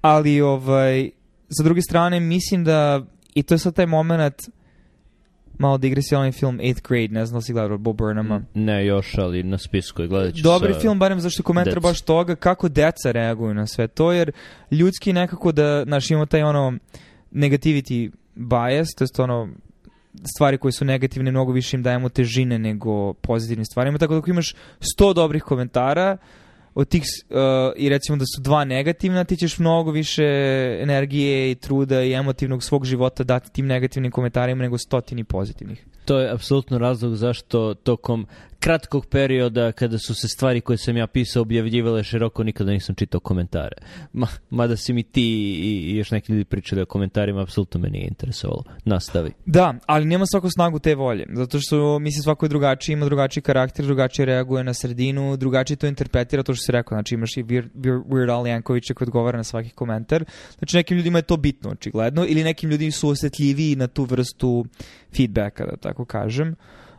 ali, 0.00 0.40
ovaj, 0.40 1.10
sa 1.50 1.62
druge 1.62 1.82
strane, 1.82 2.20
mislim 2.20 2.64
da, 2.64 3.06
i 3.38 3.42
to 3.42 3.54
je 3.54 3.58
sad 3.58 3.74
taj 3.74 3.86
moment, 3.86 4.34
malo 5.58 5.78
digresijalni 5.78 6.32
film 6.32 6.60
Eighth 6.60 6.82
Grade, 6.88 7.08
ne 7.08 7.26
znam 7.26 7.38
da 7.38 7.42
si 7.42 7.52
gledao 7.52 7.78
Bob 7.78 7.96
Burnhama. 7.96 8.42
Ne 8.54 8.86
još, 8.86 9.18
ali 9.18 9.42
na 9.42 9.58
spisku 9.58 10.02
je 10.02 10.08
gledat 10.08 10.34
ću 10.34 10.42
Dobri 10.42 10.74
sa- 10.74 10.80
film, 10.80 10.98
barem 10.98 11.20
zašto 11.20 11.40
je 11.40 11.44
komentar 11.44 11.80
baš 11.80 12.00
toga 12.00 12.34
kako 12.34 12.68
deca 12.68 13.10
reaguju 13.10 13.54
na 13.54 13.66
sve 13.66 13.88
to, 13.88 14.12
jer 14.12 14.32
ljudski 14.70 15.12
nekako 15.12 15.52
da, 15.52 15.84
znaš, 15.84 16.10
imamo 16.10 16.26
taj 16.26 16.42
ono 16.42 16.78
negativity 17.32 18.10
bias, 18.34 18.88
to 18.94 19.04
jest 19.04 19.20
ono 19.20 19.48
stvari 20.36 20.58
koje 20.58 20.72
su 20.72 20.84
negativne, 20.84 21.30
mnogo 21.30 21.52
više 21.52 21.76
im 21.76 21.82
dajemo 21.82 22.08
težine 22.08 22.58
nego 22.58 23.12
pozitivnim 23.12 23.64
stvarima, 23.64 23.98
tako 23.98 24.14
da 24.14 24.18
ako 24.18 24.30
imaš 24.30 24.54
100 24.98 25.14
dobrih 25.14 25.42
komentara, 25.42 26.16
od 26.78 26.88
tih, 26.88 27.02
uh, 27.30 27.36
i 27.76 27.88
recimo 27.88 28.16
da 28.16 28.24
su 28.34 28.40
dva 28.40 28.64
negativna, 28.64 29.24
ti 29.24 29.36
ćeš 29.36 29.58
mnogo 29.58 29.90
više 29.90 30.24
energije 30.82 31.50
i 31.50 31.54
truda 31.54 32.02
i 32.02 32.12
emotivnog 32.12 32.62
svog 32.62 32.84
života 32.84 33.24
dati 33.24 33.52
tim 33.52 33.66
negativnim 33.66 34.12
komentarima 34.12 34.62
nego 34.62 34.78
stotini 34.78 35.24
pozitivnih. 35.24 35.84
To 36.08 36.18
je 36.18 36.30
apsolutno 36.30 36.78
razlog 36.78 37.16
zašto 37.16 37.74
tokom 37.74 38.26
kratkog 38.58 39.06
perioda 39.06 39.72
kada 39.72 39.98
su 39.98 40.14
se 40.14 40.28
stvari 40.28 40.60
koje 40.60 40.78
sam 40.78 40.96
ja 40.96 41.06
pisao 41.06 41.42
objavljivale 41.42 42.04
široko, 42.04 42.44
nikada 42.44 42.72
nisam 42.72 42.94
čitao 42.94 43.20
komentare. 43.20 43.76
Ma, 44.12 44.26
mada 44.50 44.76
si 44.76 44.92
mi 44.92 45.02
ti 45.02 45.22
i, 45.22 45.92
i 45.92 45.96
još 45.96 46.10
neki 46.10 46.32
ljudi 46.32 46.44
pričali 46.44 46.82
o 46.82 46.86
komentarima, 46.86 47.42
apsolutno 47.42 47.80
me 47.80 47.88
nije 47.88 48.06
interesovalo. 48.08 48.64
Nastavi. 48.84 49.32
Da, 49.46 49.74
ali 49.86 50.04
nema 50.04 50.26
svako 50.26 50.50
snagu 50.50 50.78
te 50.78 50.94
volje, 50.94 51.26
zato 51.34 51.60
što 51.60 51.98
mislim 51.98 52.22
svako 52.22 52.46
je 52.46 52.48
drugačiji, 52.48 52.92
ima 52.92 53.04
drugačiji 53.04 53.42
karakter, 53.42 53.84
drugačije 53.84 54.26
reaguje 54.26 54.64
na 54.64 54.74
sredinu, 54.74 55.36
drugačije 55.36 55.76
to 55.76 55.86
interpretira 55.86 56.42
to 56.42 56.54
što 56.54 56.64
se 56.64 56.72
rekao, 56.72 56.96
znači 56.96 57.14
imaš 57.14 57.36
i 57.36 57.42
Weird, 57.42 57.68
Weird, 58.08 58.32
Al 58.32 58.46
Jankovića 58.46 58.94
koji 58.94 59.06
odgovara 59.06 59.36
na 59.36 59.44
svaki 59.44 59.70
komentar, 59.70 60.24
znači 60.58 60.76
nekim 60.76 60.96
ljudima 60.96 61.18
je 61.18 61.22
to 61.22 61.36
bitno 61.36 61.70
očigledno, 61.70 62.26
ili 62.28 62.44
nekim 62.44 62.70
ljudima 62.70 62.92
su 62.92 63.08
osjetljiviji 63.08 63.76
na 63.76 63.86
tu 63.86 64.04
vrstu 64.04 64.64
feedbacka, 65.16 65.66
da 65.66 65.76
tako 65.76 65.97
kažem. 66.04 66.54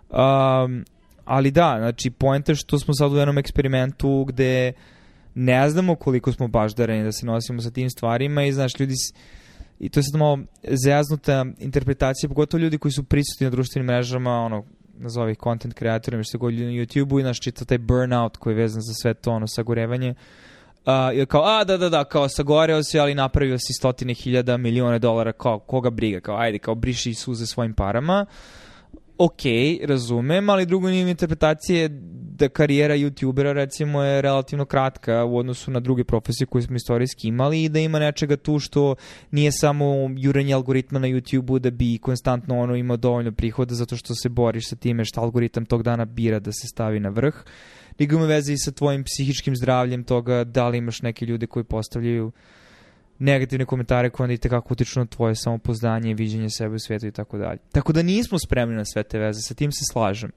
Um, 0.09 0.85
ali 1.25 1.51
da, 1.51 1.75
znači 1.79 2.09
poenta 2.09 2.51
je 2.51 2.55
što 2.55 2.79
smo 2.79 2.93
sad 2.93 3.13
u 3.13 3.17
jednom 3.17 3.37
eksperimentu 3.37 4.25
gde 4.27 4.73
ne 5.35 5.69
znamo 5.69 5.95
koliko 5.95 6.31
smo 6.31 6.47
baždareni 6.47 7.03
da 7.03 7.11
se 7.11 7.25
nosimo 7.25 7.61
sa 7.61 7.71
tim 7.71 7.89
stvarima 7.89 8.43
i 8.43 8.51
znaš, 8.51 8.79
ljudi 8.79 8.93
i 9.79 9.89
to 9.89 9.99
je 9.99 10.03
sad 10.03 10.19
malo 10.19 10.39
zjaznuta 10.63 11.45
interpretacija, 11.59 12.29
pogotovo 12.29 12.61
ljudi 12.61 12.77
koji 12.77 12.91
su 12.91 13.03
prisutni 13.03 13.45
na 13.45 13.51
društvenim 13.51 13.87
mrežama, 13.87 14.31
ono, 14.31 14.63
nazovi 14.97 15.35
content 15.43 15.73
kreatorima, 15.73 16.23
što 16.23 16.37
god 16.37 16.53
na 16.53 16.59
YouTube-u 16.59 17.19
i 17.19 17.23
naš 17.23 17.39
čita 17.39 17.65
taj 17.65 17.77
burnout 17.77 18.37
koji 18.37 18.53
je 18.53 18.57
vezan 18.57 18.81
za 18.81 18.93
sve 18.93 19.13
to, 19.13 19.31
ono, 19.31 19.47
sagorevanje. 19.47 20.09
Uh, 20.09 21.25
kao, 21.27 21.43
a 21.45 21.63
da, 21.63 21.77
da, 21.77 21.89
da, 21.89 22.03
kao 22.03 22.29
sagoreo 22.29 22.83
si, 22.83 22.99
ali 22.99 23.15
napravio 23.15 23.57
si 23.57 23.73
stotine 23.73 24.13
hiljada, 24.13 24.57
milione 24.57 24.99
dolara, 24.99 25.31
kao, 25.31 25.59
koga 25.59 25.89
briga, 25.89 26.19
kao, 26.19 26.37
ajde, 26.37 26.59
kao, 26.59 26.75
briši 26.75 27.13
suze 27.13 27.45
svojim 27.45 27.73
parama. 27.73 28.25
Ok, 29.21 29.41
razumem, 29.83 30.49
ali 30.49 30.65
drugo 30.65 30.89
nije 30.89 31.09
interpretacije 31.09 31.89
da 32.39 32.49
karijera 32.49 32.95
youtubera 32.95 33.53
recimo 33.53 34.03
je 34.03 34.21
relativno 34.21 34.65
kratka 34.65 35.25
u 35.25 35.37
odnosu 35.37 35.71
na 35.71 35.79
druge 35.79 36.03
profesije 36.03 36.47
koje 36.47 36.61
smo 36.61 36.75
istorijski 36.75 37.27
imali 37.27 37.63
i 37.63 37.69
da 37.69 37.79
ima 37.79 37.99
nečega 37.99 38.37
tu 38.37 38.59
što 38.59 38.95
nije 39.31 39.51
samo 39.51 39.85
juranje 40.17 40.53
algoritma 40.53 40.99
na 40.99 41.07
YouTubeu 41.07 41.59
da 41.59 41.71
bi 41.71 41.97
konstantno 41.97 42.59
ono 42.59 42.75
imao 42.75 42.97
dovoljno 42.97 43.31
prihoda 43.31 43.75
zato 43.75 43.95
što 43.95 44.15
se 44.15 44.29
boriš 44.29 44.69
sa 44.69 44.75
time 44.75 45.05
što 45.05 45.21
algoritam 45.21 45.65
tog 45.65 45.83
dana 45.83 46.05
bira 46.05 46.39
da 46.39 46.51
se 46.51 46.67
stavi 46.67 46.99
na 46.99 47.09
vrh, 47.09 47.35
nego 47.99 48.15
ima 48.15 48.25
veze 48.25 48.53
i 48.53 48.57
sa 48.57 48.71
tvojim 48.71 49.03
psihičkim 49.03 49.55
zdravljem 49.55 50.03
toga 50.03 50.43
da 50.43 50.67
li 50.67 50.77
imaš 50.77 51.01
neke 51.01 51.25
ljude 51.25 51.47
koji 51.47 51.63
postavljaju 51.63 52.31
negativne 53.19 53.65
komentare 53.65 54.09
koje 54.09 54.25
onda 54.25 54.33
i 54.33 54.37
tekako 54.37 54.73
utiču 54.73 54.99
na 54.99 55.05
tvoje 55.05 55.35
samopoznanje, 55.35 56.13
viđenje 56.13 56.49
sebe 56.49 56.75
u 56.75 56.79
svijetu 56.79 57.07
i 57.07 57.11
tako 57.11 57.37
dalje. 57.37 57.59
Tako 57.71 57.93
da 57.93 58.01
nismo 58.01 58.39
spremni 58.39 58.75
na 58.75 58.85
sve 58.85 59.03
te 59.03 59.19
veze, 59.19 59.41
sa 59.41 59.53
tim 59.53 59.71
se 59.71 59.81
slažem. 59.91 60.31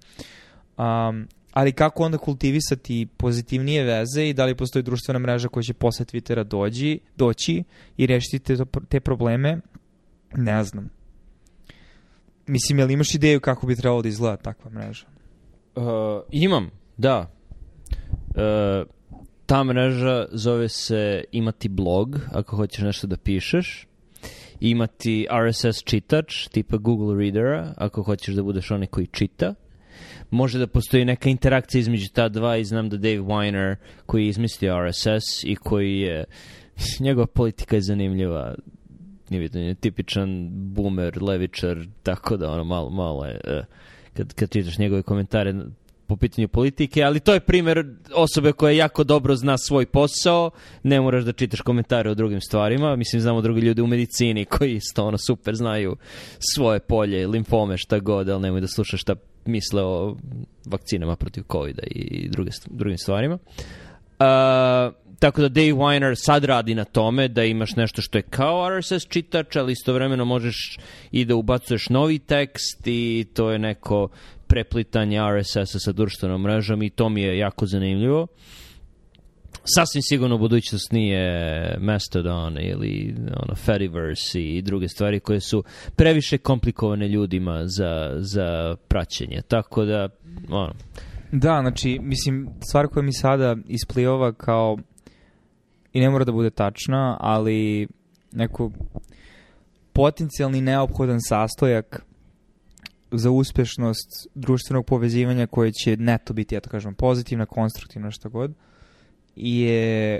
Um, 0.78 1.28
ali 1.52 1.72
kako 1.72 2.02
onda 2.02 2.18
kultivisati 2.18 3.06
pozitivnije 3.16 3.84
veze 3.84 4.28
i 4.28 4.34
da 4.34 4.44
li 4.44 4.56
postoji 4.56 4.82
društvena 4.82 5.18
mreža 5.18 5.48
koja 5.48 5.62
će 5.62 5.74
posle 5.74 6.06
Twittera 6.06 6.44
dođi, 6.44 6.98
doći 7.16 7.64
i 7.96 8.06
rešiti 8.06 8.38
te, 8.38 8.56
te 8.88 9.00
probleme, 9.00 9.60
ne 10.36 10.64
znam. 10.64 10.90
Mislim, 12.46 12.78
jel 12.78 12.90
imaš 12.90 13.14
ideju 13.14 13.40
kako 13.40 13.66
bi 13.66 13.76
trebalo 13.76 14.02
da 14.02 14.08
izgleda 14.08 14.36
takva 14.36 14.70
mreža? 14.70 15.06
Uh, 15.74 15.84
imam, 16.30 16.70
da. 16.96 17.30
Uh, 18.28 18.88
ta 19.52 19.64
mreža 19.64 20.26
zove 20.30 20.68
se 20.68 21.24
imati 21.32 21.68
blog, 21.68 22.20
ako 22.30 22.56
hoćeš 22.56 22.84
nešto 22.84 23.06
da 23.06 23.16
pišeš. 23.16 23.86
Imati 24.60 25.26
RSS 25.48 25.82
čitač, 25.84 26.48
tipa 26.48 26.76
Google 26.76 27.18
Readera, 27.18 27.74
ako 27.76 28.02
hoćeš 28.02 28.34
da 28.34 28.42
budeš 28.42 28.70
onaj 28.70 28.86
koji 28.86 29.06
čita. 29.06 29.54
Može 30.30 30.58
da 30.58 30.66
postoji 30.66 31.04
neka 31.04 31.30
interakcija 31.30 31.80
između 31.80 32.08
ta 32.12 32.28
dva 32.28 32.56
i 32.56 32.64
znam 32.64 32.88
da 32.88 32.96
Dave 32.96 33.18
Weiner, 33.18 33.76
koji 34.06 34.22
je 34.22 34.28
izmislio 34.28 34.88
RSS 34.88 35.44
i 35.44 35.56
koji 35.56 36.00
je... 36.00 36.24
Njegova 37.06 37.26
politika 37.26 37.76
je 37.76 37.82
zanimljiva. 37.82 38.54
Nije 39.30 39.40
vidio, 39.40 39.60
on 39.60 39.66
je 39.66 39.74
tipičan 39.74 40.48
boomer, 40.52 41.22
levičar, 41.22 41.86
tako 42.02 42.36
da 42.36 42.50
ono 42.50 42.64
malo, 42.64 42.90
malo 42.90 43.24
je... 43.24 43.40
eh, 43.44 43.64
kad, 44.14 44.34
kad 44.34 44.50
čitaš 44.50 44.78
njegove 44.78 45.02
komentare 45.02 45.54
po 46.06 46.16
pitanju 46.16 46.48
politike, 46.48 47.02
ali 47.02 47.20
to 47.20 47.34
je 47.34 47.40
primjer 47.40 47.86
osobe 48.14 48.52
koja 48.52 48.72
jako 48.72 49.04
dobro 49.04 49.36
zna 49.36 49.58
svoj 49.58 49.86
posao, 49.86 50.50
ne 50.82 51.00
moraš 51.00 51.24
da 51.24 51.32
čitaš 51.32 51.60
komentare 51.60 52.10
o 52.10 52.14
drugim 52.14 52.40
stvarima, 52.40 52.96
mislim 52.96 53.22
znamo 53.22 53.40
drugi 53.40 53.60
ljudi 53.60 53.82
u 53.82 53.86
medicini 53.86 54.44
koji 54.44 54.74
isto 54.74 55.04
ono 55.04 55.18
super 55.18 55.54
znaju 55.54 55.96
svoje 56.54 56.80
polje, 56.80 57.26
limfome, 57.26 57.78
šta 57.78 57.98
god, 57.98 58.28
ali 58.28 58.42
nemoj 58.42 58.60
da 58.60 58.68
slušaš 58.68 59.00
šta 59.00 59.14
misle 59.44 59.82
o 59.82 60.16
vakcinama 60.66 61.16
protiv 61.16 61.44
covid 61.52 61.78
i 61.90 62.28
druge, 62.28 62.50
drugim 62.70 62.98
stvarima. 62.98 63.38
Uh, 64.18 64.94
tako 65.18 65.40
da 65.40 65.48
Dave 65.48 65.72
Weiner 65.72 66.14
sad 66.14 66.44
radi 66.44 66.74
na 66.74 66.84
tome 66.84 67.28
da 67.28 67.44
imaš 67.44 67.76
nešto 67.76 68.02
što 68.02 68.18
je 68.18 68.22
kao 68.22 68.78
RSS 68.78 69.08
čitač, 69.08 69.56
ali 69.56 69.72
istovremeno 69.72 70.24
možeš 70.24 70.78
i 71.12 71.24
da 71.24 71.34
ubacuješ 71.34 71.88
novi 71.88 72.18
tekst 72.18 72.86
i 72.86 73.26
to 73.34 73.50
je 73.50 73.58
neko 73.58 74.08
preplitanje 74.52 75.20
RSS-a 75.38 75.78
sa 75.78 75.92
društvenom 75.92 76.42
mrežom 76.42 76.82
i 76.82 76.90
to 76.90 77.08
mi 77.08 77.22
je 77.22 77.38
jako 77.38 77.66
zanimljivo. 77.66 78.26
Sasvim 79.64 80.02
sigurno 80.02 80.38
budućnost 80.38 80.92
nije 80.92 81.24
Mastodon 81.80 82.58
ili 82.60 83.14
ono, 83.42 83.54
Fediverse 83.54 84.42
i 84.42 84.62
druge 84.62 84.88
stvari 84.88 85.20
koje 85.20 85.40
su 85.40 85.64
previše 85.96 86.38
komplikovane 86.38 87.08
ljudima 87.08 87.62
za, 87.66 88.10
za 88.18 88.76
praćenje. 88.88 89.42
Tako 89.48 89.84
da, 89.84 90.08
ono, 90.50 90.74
Da, 91.32 91.58
znači, 91.60 91.98
mislim, 92.02 92.48
stvar 92.68 92.86
koja 92.86 93.02
mi 93.02 93.12
sada 93.12 93.56
isplivava 93.68 94.32
kao, 94.32 94.78
i 95.92 96.00
ne 96.00 96.10
mora 96.10 96.24
da 96.24 96.32
bude 96.32 96.50
tačna, 96.50 97.16
ali 97.20 97.88
neko 98.32 98.70
potencijalni 99.92 100.60
neophodan 100.60 101.18
sastojak 101.20 102.04
za 103.12 103.30
uspešnost 103.30 104.28
društvenog 104.34 104.86
povezivanja 104.86 105.46
koje 105.46 105.72
će 105.72 105.96
neto 105.96 106.32
biti, 106.32 106.54
ja 106.54 106.60
to 106.60 106.70
kažem, 106.70 106.94
pozitivna, 106.94 107.46
konstruktivna, 107.46 108.10
šta 108.10 108.28
god, 108.28 108.52
je 109.36 110.18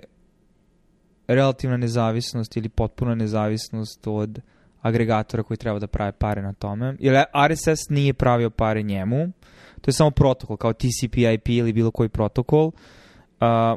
relativna 1.27 1.77
nezavisnost 1.77 2.57
ili 2.57 2.69
potpuna 2.69 3.15
nezavisnost 3.15 4.07
od 4.07 4.41
agregatora 4.81 5.43
koji 5.43 5.57
treba 5.57 5.79
da 5.79 5.87
prave 5.87 6.13
pare 6.13 6.43
na 6.43 6.53
tome. 6.53 6.97
Jer 7.01 7.25
RSS 7.49 7.89
nije 7.89 8.15
pravio 8.15 8.51
pare 8.51 8.83
njemu, 8.83 9.33
to 9.81 9.89
je 9.89 9.93
samo 9.93 10.11
protokol, 10.11 10.57
kao 10.57 10.73
TCP 10.73 11.17
IP 11.35 11.49
ili 11.49 11.73
bilo 11.73 11.91
koji 11.91 12.09
protokol. 12.09 12.67
Uh, 12.67 12.73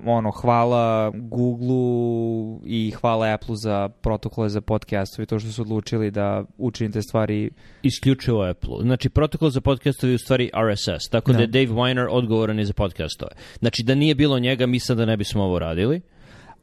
ono, 0.05 0.31
hvala 0.31 1.11
Google-u 1.15 2.61
i 2.65 2.91
hvala 2.91 3.33
Apple-u 3.33 3.55
za 3.55 3.89
protokole 3.89 4.49
za 4.49 4.61
podcastove, 4.61 5.25
to 5.25 5.39
što 5.39 5.51
su 5.51 5.61
odlučili 5.61 6.11
da 6.11 6.43
učinite 6.57 7.01
stvari... 7.01 7.49
Isključivo 7.83 8.43
Apple-u. 8.43 8.81
Znači, 8.81 9.09
protokol 9.09 9.49
za 9.49 9.61
podcastove 9.61 10.11
je 10.11 10.15
u 10.15 10.17
stvari 10.17 10.51
RSS, 10.71 11.09
tako 11.09 11.31
da, 11.31 11.37
da 11.37 11.43
je 11.43 11.47
Dave 11.47 11.79
Weiner 11.79 12.07
odgovoran 12.09 12.59
i 12.59 12.65
za 12.65 12.73
podcastove. 12.73 13.31
Znači, 13.59 13.83
da 13.83 13.95
nije 13.95 14.15
bilo 14.15 14.39
njega, 14.39 14.65
mi 14.65 14.79
sad 14.79 14.97
da 14.97 15.05
ne 15.05 15.17
bismo 15.17 15.43
ovo 15.43 15.59
radili. 15.59 16.01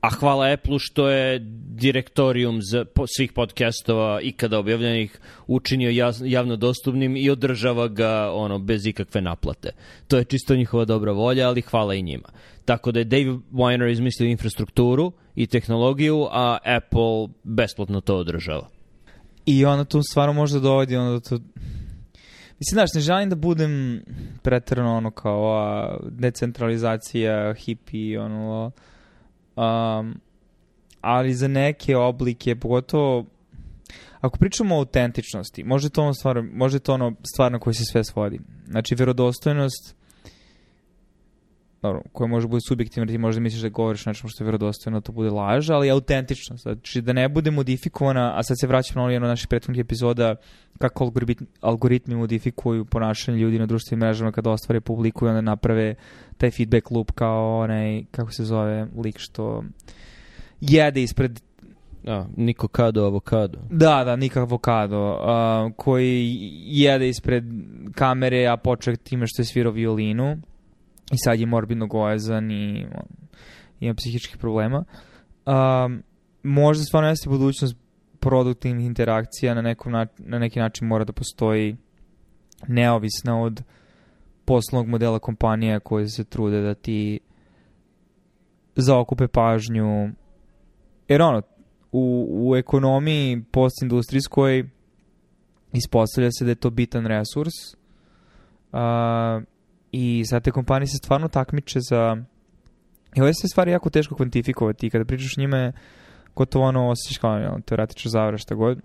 A 0.02 0.10
hvala 0.10 0.52
Apple-u 0.52 0.78
što 0.78 1.08
je 1.08 1.38
direktorijum 1.74 2.58
za 2.62 2.84
svih 3.16 3.32
podcastova 3.32 4.20
ikada 4.20 4.58
objavljenih 4.58 5.20
učinio 5.46 6.12
javno 6.24 6.56
dostupnim 6.56 7.16
i 7.16 7.30
održava 7.30 7.88
ga 7.88 8.30
ono 8.32 8.58
bez 8.58 8.86
ikakve 8.86 9.20
naplate. 9.20 9.70
To 10.08 10.16
je 10.16 10.24
čisto 10.24 10.56
njihova 10.56 10.84
dobra 10.84 11.12
volja, 11.12 11.48
ali 11.48 11.60
hvala 11.60 11.94
i 11.94 12.02
njima. 12.02 12.28
Tako 12.64 12.92
da 12.92 12.98
je 12.98 13.04
Dave 13.04 13.38
Weiner 13.52 13.92
izmislio 13.92 14.28
infrastrukturu 14.28 15.12
i 15.34 15.46
tehnologiju, 15.46 16.26
a 16.30 16.58
Apple 16.64 17.28
besplatno 17.44 18.00
to 18.00 18.16
održava. 18.16 18.68
I 19.46 19.64
onda 19.64 19.84
tu 19.84 20.00
stvarno 20.10 20.32
možda 20.32 20.60
dovodi 20.60 20.96
onda 20.96 21.20
to... 21.20 21.38
Mislim, 22.58 22.74
znaš, 22.74 22.90
ne 22.94 23.00
želim 23.00 23.30
da 23.30 23.36
budem 23.36 24.04
pretrano 24.42 24.96
ono 24.96 25.10
kao 25.10 25.56
a, 25.56 25.98
decentralizacija, 26.10 27.54
hippie, 27.54 28.20
ono, 28.20 28.70
Um, 29.56 30.20
ali 31.00 31.34
za 31.34 31.48
neke 31.48 31.96
oblike, 31.96 32.56
pogotovo 32.56 33.26
ako 34.20 34.38
pričamo 34.38 34.74
o 34.74 34.78
autentičnosti, 34.78 35.64
može 35.64 35.90
to 35.90 36.02
ono 36.02 36.14
stvar, 36.14 36.42
može 36.42 36.78
to 36.78 36.94
ono 36.94 37.14
stvar 37.34 37.52
na 37.52 37.58
koju 37.58 37.74
se 37.74 37.84
sve 37.84 38.04
svodi. 38.04 38.40
Znači, 38.68 38.94
verodostojnost 38.94 39.94
dobro, 41.82 42.02
koja 42.12 42.28
može 42.28 42.48
biti 42.48 42.60
subjektivna, 42.68 43.06
ti 43.06 43.18
možda 43.18 43.40
misliš 43.40 43.62
da 43.62 43.68
govoriš 43.68 44.06
nečemu 44.06 44.28
što 44.28 44.44
je 44.44 44.46
verodostojno, 44.46 45.00
to 45.00 45.12
bude 45.12 45.30
laž, 45.30 45.70
ali 45.70 45.90
autentičnost, 45.90 46.62
znači 46.62 47.00
da 47.00 47.12
ne 47.12 47.28
bude 47.28 47.50
modifikovana, 47.50 48.38
a 48.38 48.42
sad 48.42 48.56
se 48.60 48.66
vraćamo 48.66 49.06
na 49.06 49.12
jedno 49.12 49.28
naših 49.28 49.48
prethodnih 49.48 49.80
epizoda, 49.80 50.36
kako 50.78 51.04
algoritmi, 51.04 51.46
algoritmi 51.60 52.14
modifikuju 52.14 52.84
ponašanje 52.84 53.38
ljudi 53.38 53.58
na 53.58 53.66
društvenim 53.66 54.00
mrežama 54.00 54.32
kada 54.32 54.50
ostvare 54.50 54.80
publiku 54.80 55.26
i 55.26 55.28
onda 55.28 55.40
naprave 55.40 55.94
taj 56.42 56.50
feedback 56.50 56.90
loop 56.90 57.12
kao 57.12 57.58
onaj, 57.58 58.04
kako 58.10 58.32
se 58.32 58.44
zove, 58.44 58.86
lik 59.04 59.18
što 59.18 59.64
jede 60.60 61.02
ispred 61.02 61.40
A, 62.06 62.24
Niko 62.36 62.68
Kado 62.68 63.04
avokado. 63.04 63.58
Da, 63.70 64.04
da, 64.04 64.16
Niko 64.16 64.40
avokado, 64.40 65.12
uh, 65.12 65.72
koji 65.76 66.38
jede 66.64 67.08
ispred 67.08 67.44
kamere, 67.94 68.46
a 68.46 68.56
počeo 68.56 68.96
time 68.96 69.26
što 69.26 69.42
je 69.42 69.46
svirao 69.46 69.72
violinu 69.72 70.36
i 71.12 71.16
sad 71.24 71.40
je 71.40 71.46
morbidno 71.46 71.86
gojazan 71.86 72.50
i 72.50 72.86
ima 73.80 73.94
psihičkih 73.94 74.36
problema. 74.36 74.84
Um, 75.46 76.02
možda 76.42 76.84
stvarno 76.84 77.08
jeste 77.08 77.28
budućnost 77.28 77.76
produktivnih 78.20 78.86
interakcija 78.86 79.54
na, 79.54 79.62
nekom 79.62 79.92
na, 79.92 80.06
na 80.18 80.38
neki 80.38 80.58
način 80.58 80.86
mora 80.86 81.04
da 81.04 81.12
postoji 81.12 81.76
neovisna 82.68 83.42
od 83.42 83.62
poslovnog 84.52 84.88
modela 84.88 85.18
kompanija 85.18 85.80
koje 85.80 86.08
se 86.08 86.24
trude 86.24 86.60
da 86.60 86.74
ti 86.74 87.20
zaokupe 88.76 89.28
pažnju 89.28 90.10
jer 91.08 91.22
ono 91.22 91.42
u, 91.92 92.26
u 92.30 92.56
ekonomiji 92.56 93.42
postindustrijskoj 93.50 94.68
ispostavlja 95.72 96.30
se 96.38 96.44
da 96.44 96.50
je 96.50 96.54
to 96.54 96.70
bitan 96.70 97.06
resurs 97.06 97.54
uh, 98.72 99.42
I 99.92 100.24
sad 100.24 100.44
te 100.44 100.50
kompanije 100.50 100.86
se 100.86 100.96
stvarno 100.96 101.28
takmiče 101.28 101.80
za... 101.80 102.16
I 103.14 103.20
ove 103.20 103.34
se 103.34 103.48
stvari 103.48 103.70
jako 103.70 103.90
teško 103.90 104.14
kvantifikovati 104.14 104.86
i 104.86 104.90
kada 104.90 105.04
pričaš 105.04 105.36
njime, 105.36 105.72
gotovo 106.36 106.64
ono 106.64 106.88
osjećaš 106.88 107.18
kao 107.18 107.30
ono, 107.30 107.60
teoretično 107.60 108.10
zavra 108.10 108.38
šta 108.38 108.54
god. 108.54 108.78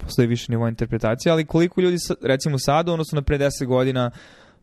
Postoji 0.00 0.28
više 0.28 0.52
nivo 0.52 0.68
interpretacije, 0.68 1.32
ali 1.32 1.46
koliko 1.46 1.80
ljudi, 1.80 1.96
recimo 2.22 2.58
sada, 2.58 2.92
odnosno 2.92 3.16
na 3.16 3.22
pre 3.22 3.38
10 3.38 3.66
godina, 3.66 4.10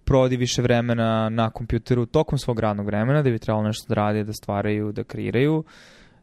provodi 0.08 0.38
više 0.38 0.62
vremena 0.62 1.30
na 1.30 1.50
kompjuteru 1.50 2.06
tokom 2.06 2.38
svog 2.38 2.60
radnog 2.60 2.86
vremena, 2.86 3.22
da 3.22 3.30
bi 3.30 3.40
trebalo 3.40 3.68
nešto 3.68 3.86
da 3.90 3.96
radi, 3.96 4.24
da 4.24 4.34
stvaraju, 4.34 4.92
da 4.92 5.04
kreiraju, 5.04 5.64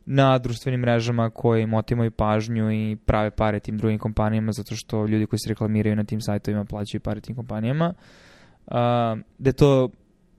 na 0.07 0.38
društvenim 0.38 0.81
mrežama 0.81 1.31
koje 1.31 1.62
im 1.62 1.75
otimaju 1.75 2.11
pažnju 2.11 2.73
i 2.73 2.97
prave 2.97 3.31
pare 3.31 3.61
tim 3.61 3.79
drugim 3.79 3.99
kompanijama, 3.99 4.53
zato 4.53 4.77
što 4.77 5.07
ljudi 5.07 5.27
koji 5.27 5.38
se 5.38 5.49
reklamiraju 5.49 5.97
na 5.97 6.05
tim 6.05 6.20
sajtovima 6.20 6.64
plaćaju 6.64 7.01
pare 7.01 7.20
tim 7.20 7.37
kompanijama. 7.37 7.88
Uh, 7.88 8.35
uh, 8.66 9.18
da 9.38 9.53
to 9.53 9.90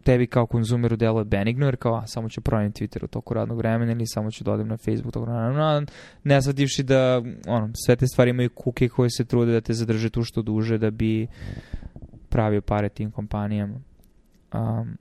tebi 0.03 0.27
kao 0.27 0.45
konzumeru 0.45 0.95
deluje 0.95 1.25
benigno, 1.25 1.65
jer 1.65 1.75
kao, 1.75 1.95
a, 1.95 2.07
samo 2.07 2.29
ću 2.29 2.41
proniti 2.41 2.87
Twitter 2.87 3.03
u 3.03 3.07
toku 3.07 3.33
radnog 3.33 3.57
vremena 3.57 3.91
ili 3.91 4.07
samo 4.07 4.31
ću 4.31 4.43
dodati 4.43 4.63
da 4.63 4.69
na 4.69 4.77
Facebook 4.77 5.13
toku 5.13 5.25
radnog 5.25 5.53
vremena, 5.53 5.85
ne 6.23 6.41
shvativši 6.41 6.83
da 6.83 7.21
ono, 7.47 7.71
sve 7.85 7.95
te 7.95 8.07
stvari 8.07 8.29
imaju 8.29 8.49
kuke 8.49 8.89
koje 8.89 9.09
se 9.09 9.25
trude 9.25 9.51
da 9.51 9.61
te 9.61 9.73
zadrže 9.73 10.09
tu 10.09 10.23
što 10.23 10.41
duže 10.41 10.77
da 10.77 10.91
bi 10.91 11.27
pravio 12.35 12.61
pare 12.61 12.89
tim 12.89 13.11
kompanijama. 13.11 13.79
Um, 14.53 14.97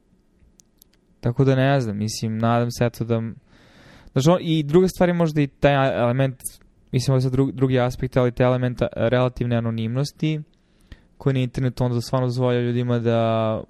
tako 1.21 1.45
da 1.45 1.55
ne 1.55 1.81
znam, 1.81 1.97
mislim, 1.97 2.39
nadam 2.39 2.71
se 2.71 2.85
eto 2.85 3.05
da... 3.05 3.23
Znači, 4.13 4.31
on, 4.31 4.39
I 4.41 4.63
druga 4.63 4.89
stvar 4.89 5.09
je 5.09 5.15
možda 5.15 5.41
i 5.41 5.47
taj 5.47 6.01
element, 6.03 6.37
mislim, 6.93 7.17
ovo 7.17 7.27
je 7.27 7.31
drugi, 7.31 7.53
drugi 7.53 7.81
aspekt, 7.81 8.17
ali 8.17 8.33
taj 8.33 8.47
element 8.47 8.83
relativne 8.97 9.57
anonimnosti, 9.57 10.41
koji 11.19 11.35
na 11.35 11.41
internetu 11.41 11.85
onda 11.85 12.01
stvarno 12.01 12.27
dozvolja 12.27 12.61
ljudima 12.61 12.99
da 12.99 13.61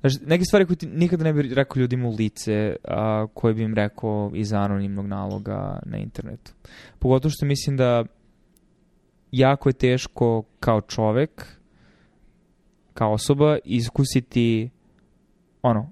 Znači, 0.00 0.18
neke 0.26 0.44
stvari 0.44 0.66
koje 0.66 0.76
ti 0.76 0.86
nikada 0.86 1.24
ne 1.24 1.32
bih 1.32 1.52
rekao 1.52 1.80
ljudima 1.80 2.08
u 2.08 2.14
lice, 2.14 2.76
a, 2.88 3.26
koje 3.34 3.54
bi 3.54 3.62
im 3.62 3.74
rekao 3.74 4.30
iz 4.34 4.52
anonimnog 4.52 5.06
naloga 5.06 5.78
na 5.86 5.98
internetu. 5.98 6.52
Pogotovo 6.98 7.30
što 7.30 7.46
mislim 7.46 7.76
da 7.76 8.04
jako 9.32 9.68
je 9.68 9.72
teško 9.72 10.42
kao 10.60 10.80
čovek, 10.80 11.59
kao 13.00 13.12
osoba, 13.12 13.58
iskusiti 13.64 14.70
ono, 15.62 15.90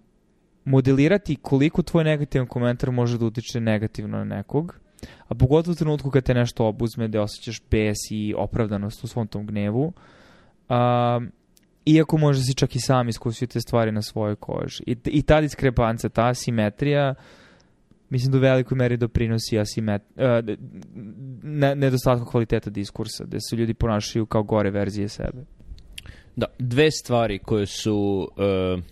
modelirati 0.64 1.37
koliko 1.37 1.83
tvoj 1.83 2.05
negativan 2.05 2.47
komentar 2.47 2.90
može 2.90 3.18
da 3.18 3.27
utiče 3.27 3.61
negativno 3.61 4.18
na 4.18 4.25
nekog, 4.25 4.79
a 5.29 5.35
pogotovo 5.35 5.73
u 5.73 5.77
trenutku 5.77 6.11
kad 6.11 6.25
te 6.25 6.35
nešto 6.35 6.66
obuzme, 6.66 7.09
da 7.09 7.23
osjećaš 7.23 7.62
bes 7.71 7.97
i 8.11 8.35
opravdanost 8.37 9.05
u 9.05 9.07
svom 9.07 9.27
tom 9.27 9.47
gnevu, 9.47 9.92
Um, 10.68 11.33
iako 11.87 12.18
možda 12.18 12.42
si 12.42 12.55
čak 12.55 12.77
i 12.77 12.81
sam 12.81 13.09
iskusio 13.09 13.47
te 13.47 13.61
stvari 13.61 13.92
na 13.92 14.03
svojoj 14.03 14.37
koži. 14.37 14.83
I, 14.87 14.97
i 15.05 15.23
ta 15.23 15.40
diskrepanca, 15.40 16.09
ta 16.09 16.27
asimetrija, 16.29 17.14
mislim 18.11 18.33
da 18.33 18.38
u 18.38 18.40
velikoj 18.40 18.77
meri 18.77 18.97
doprinosi 18.97 19.59
asimet, 19.59 20.03
uh, 20.16 20.57
ne, 21.42 21.75
nedostatku 21.75 22.27
kvaliteta 22.31 22.71
diskursa, 22.71 23.25
gde 23.25 23.38
se 23.40 23.57
ljudi 23.57 23.75
ponašaju 23.75 24.27
kao 24.27 24.42
gore 24.42 24.71
verzije 24.71 25.09
sebe. 25.09 25.58
Da, 26.38 26.46
dve 26.59 26.90
stvari 26.90 27.38
koje 27.38 27.66
su 27.66 28.29
uh, 28.31 28.83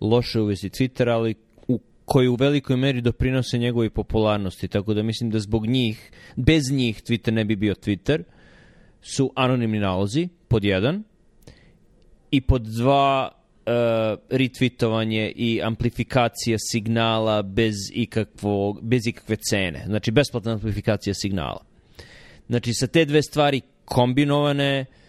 loše 0.00 0.40
u 0.40 0.44
vezi 0.44 0.68
Twittera, 0.68 1.12
ali 1.12 1.34
u, 1.68 1.80
koji 2.04 2.28
u 2.28 2.34
velikoj 2.34 2.76
meri 2.76 3.00
doprinose 3.00 3.58
njegovoj 3.58 3.90
popularnosti, 3.90 4.68
tako 4.68 4.94
da 4.94 5.02
mislim 5.02 5.30
da 5.30 5.38
zbog 5.38 5.66
njih, 5.66 6.10
bez 6.36 6.62
njih 6.72 7.02
Twitter 7.02 7.30
ne 7.30 7.44
bi 7.44 7.56
bio 7.56 7.74
Twitter, 7.74 8.22
su 9.02 9.32
anonimni 9.34 9.78
nalozi, 9.78 10.28
pod 10.48 10.64
jedan, 10.64 11.02
i 12.30 12.40
pod 12.40 12.62
dva 12.62 13.30
uh, 13.30 13.72
retweetovanje 14.30 15.32
i 15.36 15.60
amplifikacija 15.62 16.56
signala 16.70 17.42
bez, 17.42 17.74
ikakvo, 17.92 18.78
bez 18.82 19.06
ikakve 19.06 19.36
cene. 19.36 19.82
Znači, 19.86 20.10
besplatna 20.10 20.52
amplifikacija 20.52 21.14
signala. 21.14 21.64
Znači, 22.46 22.74
sa 22.74 22.86
te 22.86 23.04
dve 23.04 23.22
stvari 23.22 23.60
kombinovane, 23.84 24.80
uh, 24.80 25.05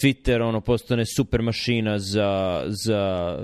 Twitter 0.00 0.42
ono 0.42 0.60
postane 0.60 1.04
super 1.16 1.42
mašina 1.42 1.98
za, 1.98 2.62
za 2.66 3.38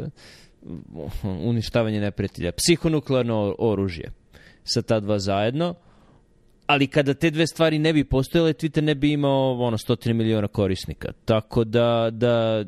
uništavanje 1.44 2.00
neprijatelja. 2.00 2.52
Psihonuklearno 2.52 3.54
oružje 3.58 4.12
sa 4.64 4.82
ta 4.82 5.00
dva 5.00 5.18
zajedno 5.18 5.74
ali 6.68 6.86
kada 6.86 7.14
te 7.14 7.30
dve 7.30 7.46
stvari 7.46 7.78
ne 7.78 7.92
bi 7.92 8.04
postojale, 8.04 8.52
Twitter 8.52 8.80
ne 8.80 8.94
bi 8.94 9.12
imao 9.12 9.60
ono 9.60 9.78
stotine 9.78 10.14
miliona 10.14 10.48
korisnika. 10.48 11.12
Tako 11.24 11.64
da, 11.64 12.10
da 12.12 12.64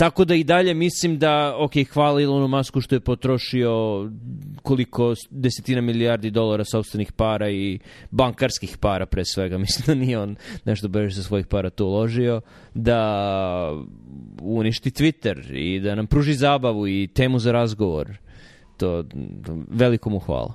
Tako 0.00 0.24
da 0.24 0.34
i 0.34 0.44
dalje 0.44 0.74
mislim 0.74 1.18
da, 1.18 1.56
ok, 1.58 1.72
hvala 1.92 2.20
Ilonu 2.20 2.48
Masku 2.48 2.80
što 2.80 2.94
je 2.94 3.00
potrošio 3.00 3.70
koliko 4.62 5.14
desetina 5.30 5.80
milijardi 5.80 6.30
dolara 6.30 6.64
sobstvenih 6.64 7.12
para 7.12 7.50
i 7.50 7.78
bankarskih 8.10 8.78
para 8.78 9.06
pre 9.06 9.24
svega. 9.24 9.58
Mislim 9.64 9.84
da 9.86 9.94
nije 9.94 10.18
on 10.18 10.36
nešto 10.64 10.88
brže 10.88 11.16
sa 11.16 11.22
svojih 11.22 11.46
para 11.46 11.70
to 11.70 11.86
uložio. 11.86 12.40
Da 12.74 13.72
uništi 14.42 14.90
Twitter 14.90 15.56
i 15.56 15.80
da 15.80 15.94
nam 15.94 16.06
pruži 16.06 16.34
zabavu 16.34 16.88
i 16.88 17.08
temu 17.14 17.38
za 17.38 17.52
razgovor. 17.52 18.16
To, 18.76 19.04
veliko 19.68 20.10
mu 20.10 20.18
hvala. 20.18 20.54